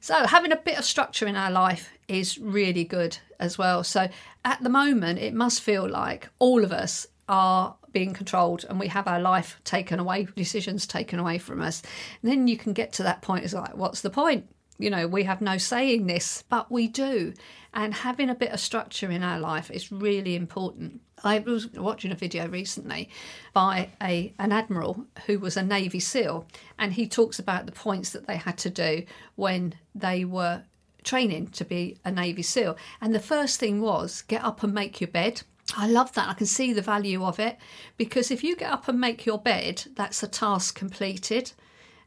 so, 0.00 0.26
having 0.26 0.52
a 0.52 0.56
bit 0.56 0.78
of 0.78 0.84
structure 0.84 1.26
in 1.26 1.36
our 1.36 1.50
life 1.50 1.92
is 2.08 2.38
really 2.38 2.84
good 2.84 3.18
as 3.38 3.58
well. 3.58 3.84
So, 3.84 4.08
at 4.44 4.62
the 4.62 4.70
moment, 4.70 5.18
it 5.18 5.34
must 5.34 5.60
feel 5.60 5.88
like 5.88 6.28
all 6.38 6.64
of 6.64 6.72
us 6.72 7.06
are 7.28 7.76
being 7.92 8.14
controlled 8.14 8.64
and 8.68 8.80
we 8.80 8.88
have 8.88 9.06
our 9.06 9.20
life 9.20 9.60
taken 9.64 9.98
away, 9.98 10.26
decisions 10.36 10.86
taken 10.86 11.18
away 11.18 11.38
from 11.38 11.60
us. 11.60 11.82
And 12.22 12.30
then 12.30 12.48
you 12.48 12.56
can 12.56 12.72
get 12.72 12.92
to 12.94 13.02
that 13.02 13.22
point, 13.22 13.44
it's 13.44 13.54
like, 13.54 13.76
what's 13.76 14.00
the 14.00 14.10
point? 14.10 14.48
You 14.80 14.88
know, 14.90 15.06
we 15.06 15.24
have 15.24 15.40
no 15.40 15.58
say 15.58 15.94
in 15.94 16.06
this, 16.06 16.42
but 16.48 16.72
we 16.72 16.88
do. 16.88 17.34
And 17.74 17.92
having 17.92 18.30
a 18.30 18.34
bit 18.34 18.50
of 18.50 18.60
structure 18.60 19.10
in 19.10 19.22
our 19.22 19.38
life 19.38 19.70
is 19.70 19.92
really 19.92 20.34
important. 20.34 21.02
I 21.22 21.38
was 21.40 21.70
watching 21.72 22.12
a 22.12 22.16
video 22.16 22.48
recently 22.48 23.10
by 23.52 23.90
a 24.02 24.32
an 24.38 24.52
admiral 24.52 25.04
who 25.26 25.38
was 25.38 25.56
a 25.56 25.62
Navy 25.62 26.00
SEAL, 26.00 26.46
and 26.78 26.94
he 26.94 27.06
talks 27.06 27.38
about 27.38 27.66
the 27.66 27.72
points 27.72 28.10
that 28.10 28.26
they 28.26 28.36
had 28.36 28.56
to 28.58 28.70
do 28.70 29.04
when 29.36 29.74
they 29.94 30.24
were 30.24 30.62
training 31.04 31.48
to 31.48 31.64
be 31.64 31.98
a 32.04 32.10
Navy 32.10 32.42
SEAL. 32.42 32.76
And 33.00 33.14
the 33.14 33.20
first 33.20 33.60
thing 33.60 33.80
was 33.82 34.22
get 34.22 34.42
up 34.42 34.62
and 34.62 34.72
make 34.72 35.00
your 35.00 35.08
bed. 35.08 35.42
I 35.76 35.86
love 35.86 36.12
that. 36.14 36.28
I 36.28 36.34
can 36.34 36.46
see 36.46 36.72
the 36.72 36.82
value 36.82 37.22
of 37.22 37.38
it 37.38 37.56
because 37.96 38.30
if 38.30 38.42
you 38.42 38.56
get 38.56 38.72
up 38.72 38.88
and 38.88 39.00
make 39.00 39.26
your 39.26 39.38
bed, 39.38 39.84
that's 39.94 40.22
a 40.22 40.28
task 40.28 40.74
completed. 40.74 41.52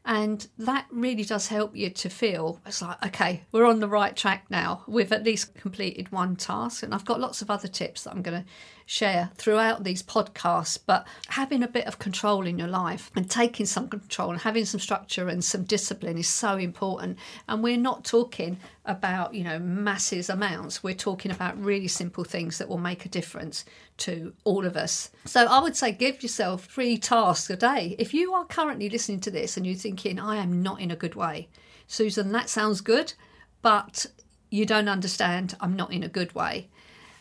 And 0.06 0.46
that 0.58 0.86
really 0.90 1.24
does 1.24 1.48
help 1.48 1.74
you 1.74 1.88
to 1.88 2.10
feel 2.10 2.60
it's 2.66 2.82
like, 2.82 3.02
okay, 3.06 3.44
we're 3.52 3.64
on 3.64 3.80
the 3.80 3.88
right 3.88 4.14
track 4.14 4.44
now. 4.50 4.82
We've 4.86 5.12
at 5.12 5.24
least 5.24 5.54
completed 5.54 6.12
one 6.12 6.36
task. 6.36 6.82
And 6.82 6.94
I've 6.94 7.06
got 7.06 7.20
lots 7.20 7.40
of 7.40 7.50
other 7.50 7.68
tips 7.68 8.04
that 8.04 8.12
I'm 8.12 8.20
going 8.20 8.42
to 8.42 8.48
share 8.86 9.30
throughout 9.36 9.84
these 9.84 10.02
podcasts. 10.02 10.78
But 10.84 11.06
having 11.28 11.62
a 11.62 11.68
bit 11.68 11.86
of 11.86 11.98
control 11.98 12.46
in 12.46 12.58
your 12.58 12.68
life 12.68 13.10
and 13.16 13.30
taking 13.30 13.66
some 13.66 13.88
control 13.88 14.30
and 14.30 14.40
having 14.40 14.64
some 14.64 14.80
structure 14.80 15.28
and 15.28 15.44
some 15.44 15.64
discipline 15.64 16.18
is 16.18 16.28
so 16.28 16.56
important. 16.56 17.18
And 17.48 17.62
we're 17.62 17.76
not 17.76 18.04
talking 18.04 18.58
about, 18.84 19.34
you 19.34 19.44
know, 19.44 19.58
masses 19.58 20.28
amounts. 20.28 20.82
We're 20.82 20.94
talking 20.94 21.30
about 21.30 21.58
really 21.58 21.88
simple 21.88 22.24
things 22.24 22.58
that 22.58 22.68
will 22.68 22.78
make 22.78 23.04
a 23.04 23.08
difference 23.08 23.64
to 23.98 24.32
all 24.44 24.66
of 24.66 24.76
us. 24.76 25.10
So 25.24 25.46
I 25.46 25.60
would 25.60 25.76
say 25.76 25.92
give 25.92 26.22
yourself 26.22 26.66
three 26.66 26.98
tasks 26.98 27.48
a 27.50 27.56
day. 27.56 27.96
If 27.98 28.12
you 28.12 28.34
are 28.34 28.44
currently 28.44 28.90
listening 28.90 29.20
to 29.20 29.30
this 29.30 29.56
and 29.56 29.66
you're 29.66 29.76
thinking, 29.76 30.18
I 30.18 30.36
am 30.36 30.62
not 30.62 30.80
in 30.80 30.90
a 30.90 30.96
good 30.96 31.14
way, 31.14 31.48
Susan, 31.86 32.32
that 32.32 32.48
sounds 32.48 32.80
good, 32.80 33.14
but 33.62 34.06
you 34.50 34.66
don't 34.66 34.88
understand, 34.88 35.56
I'm 35.60 35.76
not 35.76 35.92
in 35.92 36.02
a 36.02 36.08
good 36.08 36.34
way. 36.34 36.68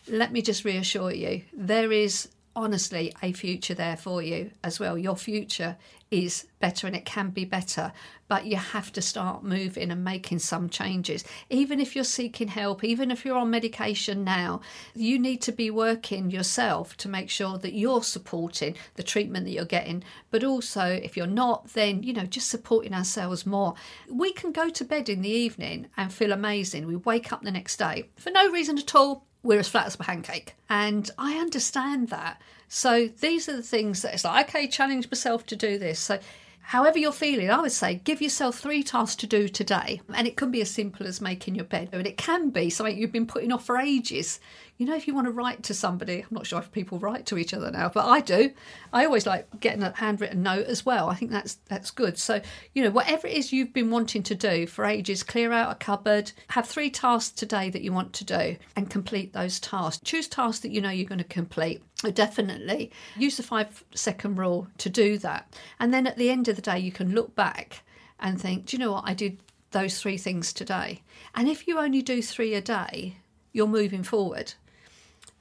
Let 0.07 0.31
me 0.31 0.41
just 0.41 0.65
reassure 0.65 1.11
you, 1.11 1.43
there 1.53 1.91
is 1.91 2.29
honestly 2.55 3.13
a 3.21 3.31
future 3.33 3.73
there 3.73 3.97
for 3.97 4.21
you 4.21 4.51
as 4.63 4.79
well. 4.79 4.97
Your 4.97 5.15
future 5.15 5.77
is 6.11 6.45
better 6.59 6.85
and 6.85 6.95
it 6.95 7.05
can 7.05 7.31
be 7.31 7.45
better, 7.45 7.91
but 8.27 8.45
you 8.45 8.55
have 8.55 8.91
to 8.91 9.01
start 9.01 9.43
moving 9.43 9.89
and 9.89 10.03
making 10.03 10.37
some 10.37 10.69
changes. 10.69 11.23
Even 11.49 11.79
if 11.79 11.95
you're 11.95 12.03
seeking 12.03 12.49
help, 12.49 12.83
even 12.83 13.09
if 13.09 13.25
you're 13.25 13.37
on 13.37 13.49
medication 13.49 14.23
now, 14.23 14.61
you 14.93 15.17
need 15.17 15.41
to 15.41 15.51
be 15.51 15.71
working 15.71 16.29
yourself 16.29 16.95
to 16.97 17.09
make 17.09 17.29
sure 17.29 17.57
that 17.57 17.73
you're 17.73 18.03
supporting 18.03 18.75
the 18.95 19.03
treatment 19.03 19.45
that 19.45 19.51
you're 19.51 19.65
getting. 19.65 20.03
But 20.29 20.43
also, 20.43 20.83
if 20.85 21.17
you're 21.17 21.25
not, 21.25 21.69
then, 21.73 22.03
you 22.03 22.13
know, 22.13 22.25
just 22.25 22.49
supporting 22.49 22.93
ourselves 22.93 23.45
more. 23.45 23.73
We 24.07 24.31
can 24.31 24.51
go 24.51 24.69
to 24.69 24.85
bed 24.85 25.09
in 25.09 25.21
the 25.21 25.29
evening 25.29 25.87
and 25.97 26.13
feel 26.13 26.31
amazing. 26.31 26.85
We 26.85 26.97
wake 26.97 27.33
up 27.33 27.41
the 27.41 27.51
next 27.51 27.77
day 27.77 28.09
for 28.17 28.29
no 28.29 28.51
reason 28.51 28.77
at 28.77 28.93
all 28.93 29.25
we're 29.43 29.59
as 29.59 29.67
flat 29.67 29.85
as 29.85 29.95
a 29.95 29.99
pancake. 29.99 30.55
And 30.69 31.09
I 31.17 31.35
understand 31.35 32.07
that. 32.09 32.41
So 32.67 33.07
these 33.19 33.47
are 33.47 33.55
the 33.55 33.61
things 33.61 34.01
that 34.01 34.13
it's 34.13 34.23
like, 34.23 34.49
okay, 34.49 34.67
challenge 34.67 35.11
myself 35.11 35.45
to 35.47 35.55
do 35.55 35.77
this. 35.77 35.99
So 35.99 36.19
however 36.61 36.97
you're 36.97 37.11
feeling, 37.11 37.51
I 37.51 37.61
would 37.61 37.71
say 37.71 38.01
give 38.03 38.21
yourself 38.21 38.57
three 38.57 38.81
tasks 38.81 39.17
to 39.17 39.27
do 39.27 39.47
today. 39.47 40.01
And 40.13 40.25
it 40.25 40.37
can 40.37 40.49
be 40.49 40.61
as 40.61 40.71
simple 40.71 41.05
as 41.05 41.21
making 41.21 41.55
your 41.55 41.65
bed, 41.65 41.89
and 41.91 42.07
it 42.07 42.17
can 42.17 42.49
be 42.49 42.69
something 42.69 42.97
you've 42.97 43.11
been 43.11 43.27
putting 43.27 43.51
off 43.51 43.65
for 43.65 43.77
ages. 43.77 44.39
You 44.77 44.87
know, 44.87 44.95
if 44.95 45.07
you 45.07 45.13
want 45.13 45.27
to 45.27 45.31
write 45.31 45.63
to 45.63 45.73
somebody, 45.73 46.21
I'm 46.21 46.27
not 46.31 46.47
sure 46.47 46.59
if 46.59 46.71
people 46.71 46.97
write 46.97 47.27
to 47.27 47.37
each 47.37 47.53
other 47.53 47.69
now, 47.69 47.89
but 47.89 48.05
I 48.05 48.21
do. 48.21 48.51
I 48.91 49.05
always 49.05 49.27
like 49.27 49.47
getting 49.59 49.83
a 49.83 49.93
handwritten 49.95 50.41
note 50.41 50.65
as 50.65 50.85
well. 50.85 51.09
I 51.09 51.15
think 51.15 51.31
that's 51.31 51.55
that's 51.69 51.91
good. 51.91 52.17
So, 52.17 52.41
you 52.73 52.83
know, 52.83 52.89
whatever 52.89 53.27
it 53.27 53.33
is 53.33 53.53
you've 53.53 53.71
been 53.71 53.91
wanting 53.91 54.23
to 54.23 54.35
do 54.35 54.65
for 54.65 54.85
ages, 54.85 55.21
clear 55.21 55.51
out 55.51 55.71
a 55.71 55.75
cupboard, 55.75 56.31
have 56.49 56.67
three 56.67 56.89
tasks 56.89 57.31
today 57.31 57.69
that 57.69 57.83
you 57.83 57.93
want 57.93 58.13
to 58.13 58.25
do 58.25 58.57
and 58.75 58.89
complete 58.89 59.31
those 59.31 59.59
tasks. 59.59 60.01
Choose 60.03 60.27
tasks 60.27 60.61
that 60.61 60.71
you 60.71 60.81
know 60.81 60.89
you're 60.89 61.07
going 61.07 61.19
to 61.19 61.23
complete. 61.23 61.83
Definitely 62.13 62.91
use 63.15 63.37
the 63.37 63.43
five 63.43 63.83
second 63.93 64.37
rule 64.37 64.67
to 64.79 64.89
do 64.89 65.17
that. 65.19 65.55
And 65.79 65.93
then 65.93 66.07
at 66.07 66.17
the 66.17 66.31
end 66.31 66.47
of 66.47 66.55
the 66.55 66.61
day, 66.61 66.79
you 66.79 66.91
can 66.91 67.13
look 67.13 67.35
back 67.35 67.83
and 68.19 68.41
think, 68.41 68.65
do 68.65 68.75
you 68.75 68.83
know 68.83 68.93
what? 68.93 69.03
I 69.05 69.13
did 69.13 69.37
those 69.71 70.01
three 70.01 70.17
things 70.17 70.51
today. 70.51 71.03
And 71.35 71.47
if 71.47 71.67
you 71.67 71.79
only 71.79 72.01
do 72.01 72.21
three 72.21 72.53
a 72.55 72.61
day, 72.61 73.17
you're 73.51 73.67
moving 73.67 74.03
forward. 74.03 74.53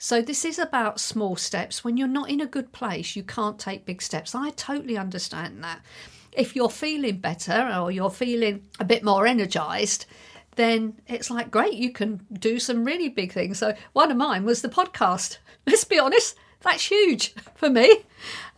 So, 0.05 0.21
this 0.21 0.45
is 0.45 0.59
about 0.59 0.99
small 0.99 1.37
steps. 1.37 1.85
When 1.85 1.97
you're 1.97 2.09
not 2.09 2.29
in 2.29 2.41
a 2.41 2.47
good 2.47 2.73
place, 2.73 3.15
you 3.15 3.23
can't 3.23 3.57
take 3.57 3.87
big 3.87 4.03
steps. 4.03 4.35
I 4.35 4.51
totally 4.51 4.99
understand 4.99 5.62
that. 5.62 5.81
If 6.33 6.57
you're 6.57 6.71
feeling 6.71 7.19
better 7.19 7.73
or 7.81 7.93
you're 7.93 8.11
feeling 8.11 8.65
a 8.81 8.85
bit 8.85 9.05
more 9.05 9.29
energized, 9.29 10.07
then 10.57 10.95
it's 11.07 11.31
like, 11.31 11.53
great, 11.53 11.75
you 11.75 11.93
can 11.93 12.27
do 12.33 12.59
some 12.59 12.85
really 12.85 13.11
big 13.11 13.31
things. 13.31 13.59
So, 13.59 13.77
one 13.93 14.11
of 14.11 14.17
mine 14.17 14.45
was 14.45 14.61
the 14.61 14.69
podcast. 14.69 15.38
Let's 15.69 15.85
be 15.85 16.01
honest, 16.01 16.35
that's 16.62 16.87
huge 16.88 17.33
for 17.55 17.71
me. 17.71 17.88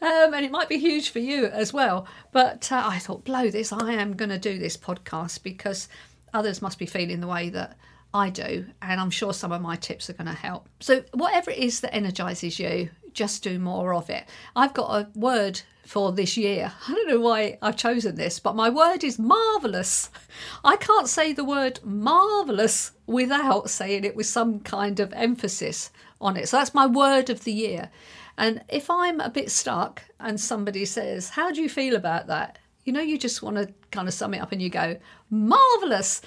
Um, 0.00 0.32
and 0.32 0.46
it 0.46 0.50
might 0.50 0.70
be 0.70 0.78
huge 0.78 1.10
for 1.10 1.18
you 1.18 1.44
as 1.44 1.74
well. 1.74 2.06
But 2.32 2.72
uh, 2.72 2.84
I 2.86 2.98
thought, 2.98 3.26
blow 3.26 3.50
this, 3.50 3.70
I 3.70 3.92
am 3.92 4.16
going 4.16 4.30
to 4.30 4.38
do 4.38 4.58
this 4.58 4.78
podcast 4.78 5.42
because 5.42 5.88
others 6.32 6.62
must 6.62 6.78
be 6.78 6.86
feeling 6.86 7.20
the 7.20 7.26
way 7.26 7.50
that 7.50 7.76
I 8.14 8.30
do, 8.30 8.66
and 8.80 9.00
I'm 9.00 9.10
sure 9.10 9.34
some 9.34 9.50
of 9.50 9.60
my 9.60 9.74
tips 9.74 10.08
are 10.08 10.12
going 10.12 10.28
to 10.28 10.32
help. 10.32 10.68
So, 10.78 11.02
whatever 11.12 11.50
it 11.50 11.58
is 11.58 11.80
that 11.80 11.92
energizes 11.92 12.60
you, 12.60 12.90
just 13.12 13.42
do 13.42 13.58
more 13.58 13.92
of 13.92 14.08
it. 14.08 14.24
I've 14.54 14.72
got 14.72 14.90
a 14.90 15.18
word 15.18 15.60
for 15.84 16.12
this 16.12 16.36
year. 16.36 16.72
I 16.88 16.94
don't 16.94 17.08
know 17.08 17.20
why 17.20 17.58
I've 17.60 17.76
chosen 17.76 18.14
this, 18.14 18.38
but 18.38 18.54
my 18.54 18.70
word 18.70 19.02
is 19.02 19.18
marvellous. 19.18 20.10
I 20.64 20.76
can't 20.76 21.08
say 21.08 21.32
the 21.32 21.44
word 21.44 21.80
marvellous 21.82 22.92
without 23.06 23.68
saying 23.68 24.04
it 24.04 24.14
with 24.14 24.26
some 24.26 24.60
kind 24.60 25.00
of 25.00 25.12
emphasis 25.12 25.90
on 26.20 26.36
it. 26.36 26.48
So, 26.48 26.58
that's 26.58 26.72
my 26.72 26.86
word 26.86 27.30
of 27.30 27.42
the 27.42 27.52
year. 27.52 27.90
And 28.38 28.62
if 28.68 28.90
I'm 28.90 29.18
a 29.18 29.28
bit 29.28 29.50
stuck 29.50 30.02
and 30.20 30.40
somebody 30.40 30.84
says, 30.84 31.30
How 31.30 31.50
do 31.50 31.60
you 31.60 31.68
feel 31.68 31.96
about 31.96 32.28
that? 32.28 32.60
You 32.84 32.92
know, 32.92 33.00
you 33.00 33.18
just 33.18 33.42
want 33.42 33.56
to 33.56 33.74
kind 33.90 34.06
of 34.06 34.14
sum 34.14 34.34
it 34.34 34.38
up 34.38 34.52
and 34.52 34.62
you 34.62 34.70
go, 34.70 34.98
Marvellous. 35.30 36.22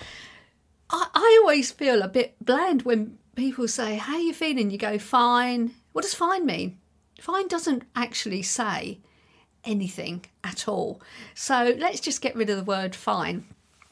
I, 0.90 1.08
I 1.14 1.40
always 1.42 1.72
feel 1.72 2.02
a 2.02 2.08
bit 2.08 2.36
bland 2.42 2.84
when 2.84 3.18
people 3.36 3.68
say, 3.68 3.98
How 3.98 4.16
are 4.16 4.20
you 4.20 4.34
feeling? 4.34 4.70
You 4.72 4.78
go, 4.78 4.98
Fine. 4.98 5.74
What 5.94 6.04
does 6.04 6.14
fine 6.14 6.46
mean? 6.46 6.78
Fine 7.20 7.48
doesn't 7.48 7.84
actually 7.96 8.44
say 8.44 9.00
anything 9.64 10.26
at 10.44 10.68
all. 10.68 11.02
So 11.34 11.76
let's 11.78 12.00
just 12.00 12.22
get 12.22 12.36
rid 12.36 12.50
of 12.50 12.58
the 12.58 12.64
word 12.64 12.96
fine. 12.96 13.46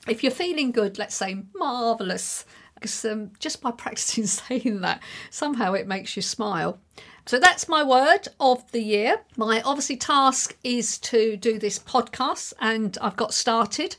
If 0.08 0.22
you're 0.24 0.32
feeling 0.32 0.72
good, 0.72 0.98
let's 0.98 1.16
say 1.16 1.44
marvellous. 1.56 2.46
because 2.76 3.04
um, 3.06 3.32
just 3.40 3.62
by 3.62 3.72
practicing 3.78 4.28
saying 4.28 4.82
that, 4.82 5.02
somehow 5.30 5.74
it 5.74 5.88
makes 5.88 6.16
you 6.16 6.22
smile. 6.22 6.80
So 7.26 7.40
that's 7.40 7.68
my 7.68 7.84
word 7.84 8.28
of 8.40 8.72
the 8.72 8.84
year. 8.84 9.22
My 9.36 9.62
obviously 9.64 9.98
task 9.98 10.56
is 10.64 11.00
to 11.00 11.36
do 11.38 11.58
this 11.58 11.80
podcast, 11.80 12.54
and 12.60 12.96
I've 13.02 13.16
got 13.16 13.34
started, 13.34 13.96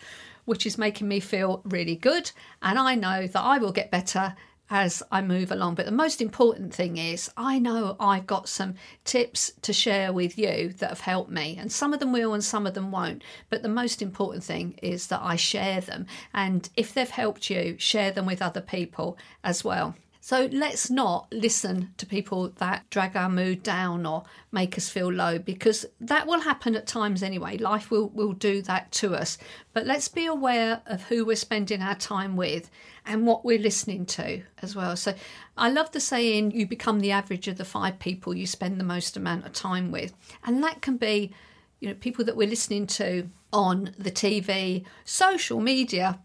which 0.47 0.65
is 0.65 0.79
making 0.79 1.07
me 1.07 1.21
feel 1.21 1.61
really 1.65 1.97
good. 1.97 2.33
And 2.63 2.79
I 2.79 2.95
know 2.95 3.27
that 3.27 3.41
I 3.41 3.59
will 3.59 3.73
get 3.73 3.91
better 3.91 4.35
as 4.71 5.03
I 5.13 5.23
move 5.23 5.53
along. 5.53 5.77
But 5.77 5.87
the 5.87 5.93
most 5.93 6.21
important 6.21 6.75
thing 6.75 6.97
is, 6.97 7.31
I 7.37 7.59
know 7.59 7.97
I've 8.01 8.27
got 8.27 8.49
some 8.49 8.75
tips 9.05 9.53
to 9.63 9.73
share 9.73 10.13
with 10.13 10.39
you 10.39 10.73
that 10.79 10.89
have 10.89 11.01
helped 11.01 11.31
me, 11.31 11.57
and 11.59 11.71
some 11.71 11.93
of 11.93 12.01
them 12.01 12.13
will 12.13 12.35
and 12.35 12.43
some 12.43 12.67
of 12.67 12.75
them 12.75 12.91
won't. 12.91 13.23
But 13.49 13.63
the 13.63 13.69
most 13.69 14.03
important 14.03 14.43
thing 14.43 14.79
is 14.83 15.07
that 15.09 15.21
I 15.23 15.37
share 15.37 15.81
them, 15.81 16.07
and 16.35 16.69
if 16.77 16.93
they've 16.93 17.09
helped 17.09 17.51
you, 17.51 17.77
share 17.79 18.11
them 18.11 18.27
with 18.27 18.43
other 18.43 18.61
people 18.61 19.17
as 19.45 19.63
well. 19.63 19.95
So 20.27 20.49
let's 20.51 20.91
not 20.91 21.29
listen 21.31 21.95
to 21.99 22.05
people 22.05 22.49
that 22.57 22.91
drag 22.91 23.15
our 23.15 23.29
mood 23.29 23.62
down 23.62 24.05
or 24.05 24.25
make 24.51 24.77
us 24.77 24.89
feel 24.89 25.12
low 25.12 25.39
because 25.39 25.87
that 26.01 26.27
will 26.27 26.41
happen 26.41 26.75
at 26.75 26.89
times 26.89 27.23
anyway. 27.23 27.59
Life 27.59 27.93
will, 27.93 28.09
will 28.09 28.33
do 28.33 28.61
that 28.62 28.91
to 28.91 29.15
us. 29.15 29.39
But 29.73 29.87
let's 29.87 30.09
be 30.09 30.27
aware 30.27 30.83
of 30.87 31.05
who 31.05 31.25
we're 31.25 31.37
spending 31.37 31.81
our 31.81 31.95
time 31.95 32.35
with 32.35 32.71
and 33.07 33.25
what 33.25 33.45
we're 33.45 33.61
listening 33.61 34.05
to 34.07 34.43
as 34.62 34.75
well. 34.75 34.97
So 34.97 35.15
I 35.57 35.71
love 35.71 35.93
the 35.93 36.01
saying, 36.01 36.51
you 36.51 36.67
become 36.67 36.99
the 36.99 37.12
average 37.12 37.47
of 37.47 37.57
the 37.57 37.65
five 37.65 38.01
people 38.01 38.35
you 38.35 38.49
spend 38.49 38.81
the 38.81 38.85
most 38.85 39.17
amount 39.17 39.47
of 39.47 39.53
time 39.53 39.93
with. 39.93 40.12
And 40.43 40.61
that 40.65 40.83
can 40.83 40.97
be, 40.97 41.33
you 41.79 41.87
know, 41.87 41.95
people 41.95 42.25
that 42.25 42.37
we're 42.37 42.49
listening 42.49 42.89
to 42.89 43.31
on 43.53 43.95
the 43.97 44.11
TV, 44.11 44.85
social 45.05 45.61
media, 45.61 46.19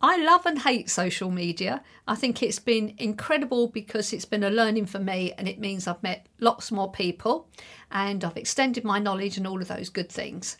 I 0.00 0.16
love 0.16 0.46
and 0.46 0.60
hate 0.60 0.88
social 0.88 1.30
media. 1.30 1.82
I 2.06 2.14
think 2.14 2.40
it's 2.42 2.60
been 2.60 2.94
incredible 2.98 3.66
because 3.66 4.12
it's 4.12 4.24
been 4.24 4.44
a 4.44 4.50
learning 4.50 4.86
for 4.86 5.00
me 5.00 5.32
and 5.36 5.48
it 5.48 5.58
means 5.58 5.88
I've 5.88 6.02
met 6.02 6.26
lots 6.38 6.70
more 6.70 6.90
people 6.90 7.48
and 7.90 8.22
I've 8.24 8.36
extended 8.36 8.84
my 8.84 9.00
knowledge 9.00 9.36
and 9.36 9.46
all 9.46 9.60
of 9.60 9.66
those 9.66 9.88
good 9.88 10.08
things. 10.08 10.56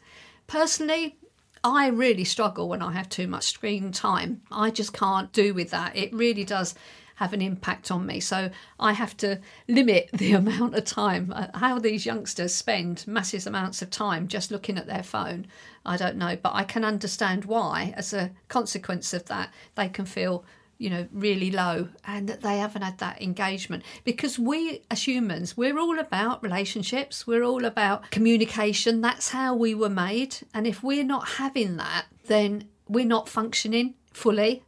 Personally, 0.48 1.18
I 1.62 1.88
really 1.88 2.24
struggle 2.24 2.68
when 2.68 2.82
I 2.82 2.92
have 2.92 3.08
too 3.08 3.28
much 3.28 3.52
screen 3.52 3.92
time. 3.92 4.42
I 4.50 4.70
just 4.70 4.92
can't 4.92 5.32
do 5.32 5.54
with 5.54 5.70
that. 5.70 5.94
It 5.96 6.12
really 6.12 6.44
does 6.44 6.74
have 7.18 7.32
an 7.32 7.42
impact 7.42 7.90
on 7.90 8.06
me. 8.06 8.20
So 8.20 8.50
I 8.78 8.92
have 8.92 9.16
to 9.18 9.40
limit 9.66 10.08
the 10.12 10.32
amount 10.32 10.76
of 10.76 10.84
time. 10.84 11.32
Uh, 11.34 11.48
how 11.54 11.78
these 11.78 12.06
youngsters 12.06 12.54
spend 12.54 13.04
massive 13.06 13.46
amounts 13.46 13.82
of 13.82 13.90
time 13.90 14.28
just 14.28 14.50
looking 14.52 14.78
at 14.78 14.86
their 14.86 15.02
phone, 15.02 15.46
I 15.84 15.96
don't 15.96 16.16
know. 16.16 16.36
But 16.40 16.54
I 16.54 16.62
can 16.62 16.84
understand 16.84 17.44
why, 17.44 17.92
as 17.96 18.12
a 18.12 18.30
consequence 18.48 19.12
of 19.12 19.24
that, 19.26 19.52
they 19.74 19.88
can 19.88 20.06
feel 20.06 20.44
you 20.80 20.88
know, 20.88 21.08
really 21.12 21.50
low 21.50 21.88
and 22.06 22.28
that 22.28 22.40
they 22.40 22.58
haven't 22.58 22.82
had 22.82 22.98
that 22.98 23.20
engagement. 23.20 23.82
Because 24.04 24.38
we 24.38 24.82
as 24.92 25.08
humans, 25.08 25.56
we're 25.56 25.76
all 25.76 25.98
about 25.98 26.40
relationships, 26.40 27.26
we're 27.26 27.42
all 27.42 27.64
about 27.64 28.12
communication. 28.12 29.00
That's 29.00 29.30
how 29.30 29.56
we 29.56 29.74
were 29.74 29.88
made. 29.88 30.36
And 30.54 30.68
if 30.68 30.84
we're 30.84 31.02
not 31.02 31.30
having 31.30 31.78
that, 31.78 32.06
then 32.26 32.68
we're 32.86 33.04
not 33.04 33.28
functioning 33.28 33.94
fully 34.12 34.62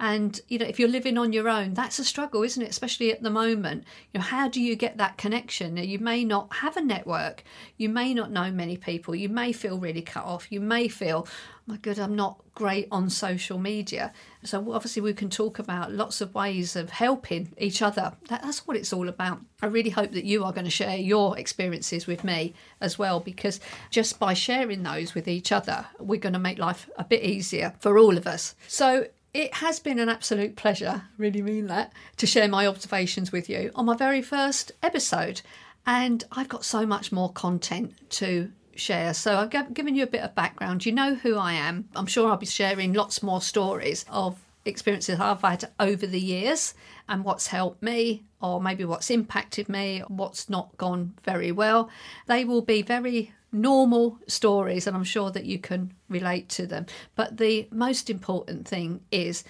and 0.00 0.40
you 0.48 0.58
know, 0.58 0.66
if 0.66 0.78
you're 0.78 0.88
living 0.88 1.18
on 1.18 1.32
your 1.32 1.48
own, 1.48 1.74
that's 1.74 1.98
a 1.98 2.04
struggle, 2.04 2.42
isn't 2.42 2.62
it? 2.62 2.70
Especially 2.70 3.12
at 3.12 3.22
the 3.22 3.30
moment. 3.30 3.84
You 4.12 4.20
know, 4.20 4.24
how 4.24 4.48
do 4.48 4.60
you 4.60 4.76
get 4.76 4.98
that 4.98 5.18
connection? 5.18 5.76
You 5.76 5.98
may 5.98 6.24
not 6.24 6.54
have 6.56 6.76
a 6.76 6.82
network. 6.82 7.42
You 7.76 7.88
may 7.88 8.14
not 8.14 8.30
know 8.30 8.50
many 8.50 8.76
people. 8.76 9.14
You 9.14 9.28
may 9.28 9.52
feel 9.52 9.78
really 9.78 10.02
cut 10.02 10.24
off. 10.24 10.52
You 10.52 10.60
may 10.60 10.88
feel, 10.88 11.26
oh 11.26 11.32
my 11.66 11.76
God, 11.78 11.98
I'm 11.98 12.14
not 12.14 12.40
great 12.54 12.88
on 12.90 13.10
social 13.10 13.58
media. 13.58 14.12
So 14.44 14.72
obviously 14.72 15.02
we 15.02 15.12
can 15.14 15.30
talk 15.30 15.58
about 15.58 15.92
lots 15.92 16.20
of 16.20 16.34
ways 16.34 16.76
of 16.76 16.90
helping 16.90 17.52
each 17.58 17.82
other. 17.82 18.12
That, 18.28 18.42
that's 18.42 18.66
what 18.66 18.76
it's 18.76 18.92
all 18.92 19.08
about. 19.08 19.40
I 19.62 19.66
really 19.66 19.90
hope 19.90 20.12
that 20.12 20.24
you 20.24 20.44
are 20.44 20.52
going 20.52 20.64
to 20.64 20.70
share 20.70 20.96
your 20.96 21.36
experiences 21.38 22.06
with 22.06 22.22
me 22.22 22.54
as 22.80 22.98
well, 22.98 23.18
because 23.20 23.60
just 23.90 24.18
by 24.18 24.34
sharing 24.34 24.84
those 24.84 25.14
with 25.14 25.26
each 25.26 25.50
other, 25.50 25.86
we're 25.98 26.20
going 26.20 26.32
to 26.34 26.38
make 26.38 26.58
life 26.58 26.88
a 26.96 27.04
bit 27.04 27.22
easier 27.22 27.74
for 27.80 27.98
all 27.98 28.16
of 28.16 28.26
us. 28.26 28.54
So 28.68 29.06
it 29.34 29.54
has 29.54 29.80
been 29.80 29.98
an 29.98 30.08
absolute 30.08 30.56
pleasure, 30.56 31.02
really 31.16 31.42
mean 31.42 31.66
that, 31.66 31.92
to 32.16 32.26
share 32.26 32.48
my 32.48 32.66
observations 32.66 33.30
with 33.30 33.48
you 33.48 33.70
on 33.74 33.86
my 33.86 33.96
very 33.96 34.22
first 34.22 34.72
episode. 34.82 35.42
And 35.86 36.24
I've 36.32 36.48
got 36.48 36.64
so 36.64 36.86
much 36.86 37.12
more 37.12 37.32
content 37.32 37.94
to 38.10 38.50
share. 38.74 39.14
So 39.14 39.36
I've 39.36 39.74
given 39.74 39.94
you 39.94 40.04
a 40.04 40.08
bit 40.08 40.22
of 40.22 40.34
background. 40.34 40.86
You 40.86 40.92
know 40.92 41.14
who 41.14 41.36
I 41.36 41.54
am. 41.54 41.88
I'm 41.96 42.06
sure 42.06 42.30
I'll 42.30 42.36
be 42.36 42.46
sharing 42.46 42.92
lots 42.92 43.22
more 43.22 43.40
stories 43.40 44.04
of 44.08 44.38
experiences 44.64 45.18
I've 45.18 45.40
had 45.40 45.70
over 45.80 46.06
the 46.06 46.20
years 46.20 46.74
and 47.08 47.24
what's 47.24 47.46
helped 47.46 47.82
me, 47.82 48.24
or 48.40 48.60
maybe 48.60 48.84
what's 48.84 49.10
impacted 49.10 49.68
me, 49.68 50.02
what's 50.08 50.50
not 50.50 50.76
gone 50.76 51.14
very 51.24 51.52
well. 51.52 51.90
They 52.26 52.44
will 52.44 52.62
be 52.62 52.82
very 52.82 53.32
normal 53.52 54.18
stories, 54.26 54.86
and 54.86 54.96
I'm 54.96 55.04
sure 55.04 55.30
that 55.30 55.44
you 55.44 55.58
can 55.58 55.94
relate 56.08 56.48
to 56.50 56.66
them. 56.66 56.86
But 57.14 57.36
the 57.36 57.68
most 57.70 58.10
important 58.10 58.68
thing 58.68 59.00
is 59.10 59.44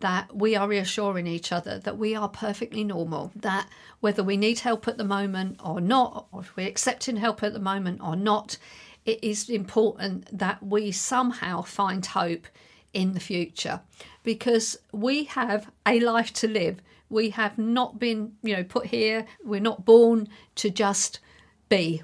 that 0.00 0.34
we 0.34 0.56
are 0.56 0.66
reassuring 0.66 1.28
each 1.28 1.52
other 1.52 1.78
that 1.78 1.96
we 1.96 2.14
are 2.14 2.28
perfectly 2.28 2.82
normal, 2.82 3.30
that 3.36 3.68
whether 4.00 4.22
we 4.22 4.36
need 4.36 4.58
help 4.58 4.88
at 4.88 4.98
the 4.98 5.04
moment 5.04 5.60
or 5.64 5.80
not, 5.80 6.26
or 6.32 6.40
if 6.40 6.56
we're 6.56 6.66
accepting 6.66 7.16
help 7.16 7.42
at 7.42 7.52
the 7.52 7.60
moment 7.60 8.00
or 8.02 8.16
not, 8.16 8.58
it 9.04 9.22
is 9.22 9.48
important 9.48 10.26
that 10.36 10.60
we 10.62 10.90
somehow 10.90 11.62
find 11.62 12.04
hope 12.04 12.48
in 12.92 13.12
the 13.12 13.20
future 13.20 13.80
because 14.22 14.76
we 14.92 15.24
have 15.24 15.70
a 15.86 16.00
life 16.00 16.32
to 16.32 16.48
live. 16.48 16.80
We 17.08 17.30
have 17.30 17.56
not 17.56 17.98
been, 17.98 18.32
you 18.42 18.56
know, 18.56 18.64
put 18.64 18.86
here, 18.86 19.26
we're 19.44 19.60
not 19.60 19.84
born 19.84 20.28
to 20.56 20.70
just 20.70 21.20
be 21.68 22.02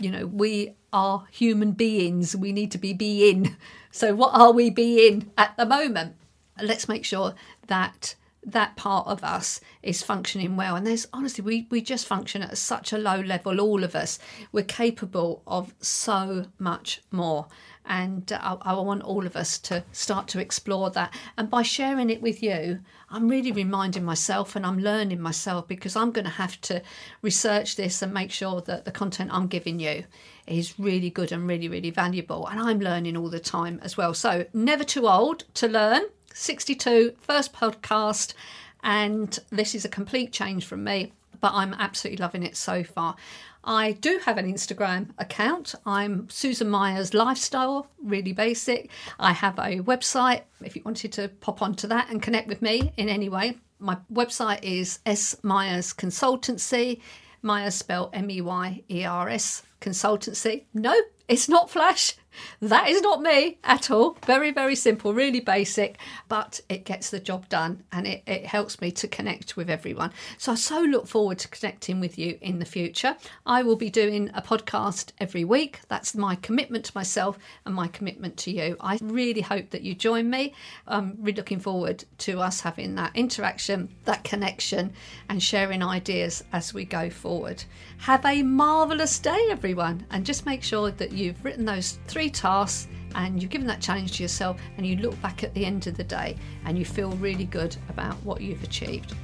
you 0.00 0.10
know, 0.10 0.26
we 0.26 0.74
are 0.92 1.24
human 1.30 1.72
beings. 1.72 2.36
We 2.36 2.52
need 2.52 2.70
to 2.72 2.78
be 2.78 2.92
being. 2.92 3.56
So, 3.92 4.14
what 4.14 4.34
are 4.34 4.52
we 4.52 4.68
being 4.68 5.30
at 5.38 5.56
the 5.56 5.64
moment? 5.64 6.16
Let's 6.60 6.86
make 6.86 7.02
sure 7.02 7.34
that 7.68 8.14
that 8.46 8.76
part 8.76 9.08
of 9.08 9.24
us 9.24 9.60
is 9.82 10.02
functioning 10.02 10.54
well. 10.54 10.76
And 10.76 10.86
there's 10.86 11.08
honestly, 11.12 11.42
we, 11.42 11.66
we 11.68 11.82
just 11.82 12.06
function 12.06 12.42
at 12.42 12.56
such 12.56 12.92
a 12.92 12.98
low 12.98 13.20
level, 13.20 13.60
all 13.60 13.82
of 13.82 13.96
us. 13.96 14.20
We're 14.52 14.64
capable 14.64 15.42
of 15.46 15.74
so 15.80 16.46
much 16.58 17.02
more. 17.10 17.48
And 17.84 18.32
uh, 18.32 18.58
I, 18.62 18.72
I, 18.72 18.80
want 18.80 19.02
all 19.02 19.26
of 19.26 19.36
us 19.36 19.58
to 19.60 19.84
start 19.92 20.26
to 20.28 20.40
explore 20.40 20.90
that. 20.90 21.14
And 21.36 21.50
by 21.50 21.62
sharing 21.62 22.10
it 22.10 22.22
with 22.22 22.42
you, 22.42 22.80
I'm 23.10 23.28
really 23.28 23.52
reminding 23.52 24.04
myself 24.04 24.56
and 24.56 24.66
I'm 24.66 24.80
learning 24.80 25.20
myself 25.20 25.68
because 25.68 25.94
I'm 25.94 26.10
going 26.10 26.24
to 26.24 26.30
have 26.30 26.60
to 26.62 26.82
research 27.22 27.76
this 27.76 28.02
and 28.02 28.12
make 28.12 28.32
sure 28.32 28.60
that 28.62 28.84
the 28.84 28.90
content 28.90 29.30
I'm 29.32 29.46
giving 29.46 29.78
you 29.78 30.04
is 30.48 30.78
really 30.78 31.10
good 31.10 31.30
and 31.30 31.46
really, 31.46 31.68
really 31.68 31.90
valuable. 31.90 32.46
And 32.48 32.60
I'm 32.60 32.80
learning 32.80 33.16
all 33.16 33.30
the 33.30 33.40
time 33.40 33.78
as 33.82 33.96
well. 33.96 34.14
So, 34.14 34.46
never 34.52 34.82
too 34.82 35.06
old 35.06 35.44
to 35.54 35.68
learn. 35.68 36.02
62, 36.36 37.14
first 37.18 37.52
podcast. 37.52 38.34
And 38.82 39.36
this 39.50 39.74
is 39.74 39.84
a 39.84 39.88
complete 39.88 40.32
change 40.32 40.66
from 40.66 40.84
me, 40.84 41.12
but 41.40 41.52
I'm 41.54 41.74
absolutely 41.74 42.22
loving 42.22 42.42
it 42.42 42.56
so 42.56 42.84
far. 42.84 43.16
I 43.64 43.92
do 43.92 44.20
have 44.24 44.38
an 44.38 44.52
Instagram 44.52 45.08
account. 45.18 45.74
I'm 45.84 46.28
Susan 46.28 46.68
Meyers 46.68 47.14
Lifestyle, 47.14 47.88
really 48.00 48.32
basic. 48.32 48.90
I 49.18 49.32
have 49.32 49.58
a 49.58 49.80
website 49.80 50.42
if 50.62 50.76
you 50.76 50.82
wanted 50.84 51.12
to 51.14 51.28
pop 51.28 51.62
onto 51.62 51.88
that 51.88 52.10
and 52.10 52.22
connect 52.22 52.48
with 52.48 52.62
me 52.62 52.92
in 52.96 53.08
any 53.08 53.28
way. 53.28 53.56
My 53.80 53.96
website 54.12 54.62
is 54.62 55.00
S 55.04 55.36
Meyers 55.42 55.92
Consultancy. 55.92 57.00
Meyers 57.42 57.74
spelled 57.74 58.10
M 58.12 58.30
E 58.30 58.40
Y 58.40 58.82
E 58.88 59.04
R 59.04 59.28
S 59.28 59.62
Consultancy. 59.80 60.64
No, 60.74 60.94
it's 61.28 61.48
not 61.48 61.70
Flash. 61.70 62.16
That 62.60 62.88
is 62.88 63.02
not 63.02 63.22
me 63.22 63.58
at 63.64 63.90
all. 63.90 64.16
Very, 64.26 64.50
very 64.50 64.74
simple, 64.74 65.12
really 65.12 65.40
basic, 65.40 65.98
but 66.28 66.60
it 66.68 66.84
gets 66.84 67.10
the 67.10 67.20
job 67.20 67.48
done 67.48 67.82
and 67.92 68.06
it, 68.06 68.22
it 68.26 68.46
helps 68.46 68.80
me 68.80 68.90
to 68.92 69.08
connect 69.08 69.56
with 69.56 69.70
everyone. 69.70 70.12
So 70.38 70.52
I 70.52 70.54
so 70.54 70.80
look 70.80 71.06
forward 71.06 71.38
to 71.40 71.48
connecting 71.48 72.00
with 72.00 72.18
you 72.18 72.38
in 72.40 72.58
the 72.58 72.64
future. 72.64 73.16
I 73.44 73.62
will 73.62 73.76
be 73.76 73.90
doing 73.90 74.30
a 74.34 74.42
podcast 74.42 75.12
every 75.18 75.44
week. 75.44 75.80
That's 75.88 76.14
my 76.14 76.34
commitment 76.36 76.84
to 76.86 76.92
myself 76.94 77.38
and 77.64 77.74
my 77.74 77.88
commitment 77.88 78.36
to 78.38 78.50
you. 78.50 78.76
I 78.80 78.98
really 79.02 79.42
hope 79.42 79.70
that 79.70 79.82
you 79.82 79.94
join 79.94 80.30
me. 80.30 80.54
I'm 80.86 81.16
really 81.18 81.36
looking 81.36 81.60
forward 81.60 82.04
to 82.18 82.40
us 82.40 82.60
having 82.60 82.94
that 82.96 83.12
interaction, 83.14 83.94
that 84.04 84.24
connection, 84.24 84.92
and 85.28 85.42
sharing 85.42 85.82
ideas 85.82 86.42
as 86.52 86.72
we 86.72 86.84
go 86.84 87.10
forward. 87.10 87.64
Have 87.98 88.24
a 88.24 88.42
marvellous 88.42 89.18
day, 89.18 89.48
everyone, 89.50 89.65
and 90.10 90.24
just 90.24 90.46
make 90.46 90.62
sure 90.62 90.90
that 90.90 91.12
you've 91.12 91.42
written 91.44 91.64
those 91.64 91.98
three 92.06 92.30
tasks 92.30 92.88
and 93.14 93.40
you've 93.40 93.50
given 93.50 93.66
that 93.66 93.80
challenge 93.80 94.16
to 94.16 94.22
yourself 94.22 94.60
and 94.76 94.86
you 94.86 94.96
look 94.96 95.20
back 95.22 95.42
at 95.42 95.54
the 95.54 95.64
end 95.64 95.86
of 95.86 95.96
the 95.96 96.04
day 96.04 96.36
and 96.64 96.78
you 96.78 96.84
feel 96.84 97.10
really 97.12 97.46
good 97.46 97.76
about 97.88 98.14
what 98.24 98.40
you've 98.40 98.62
achieved. 98.62 99.14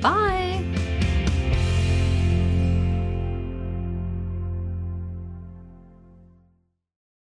Bye. 0.00 1.25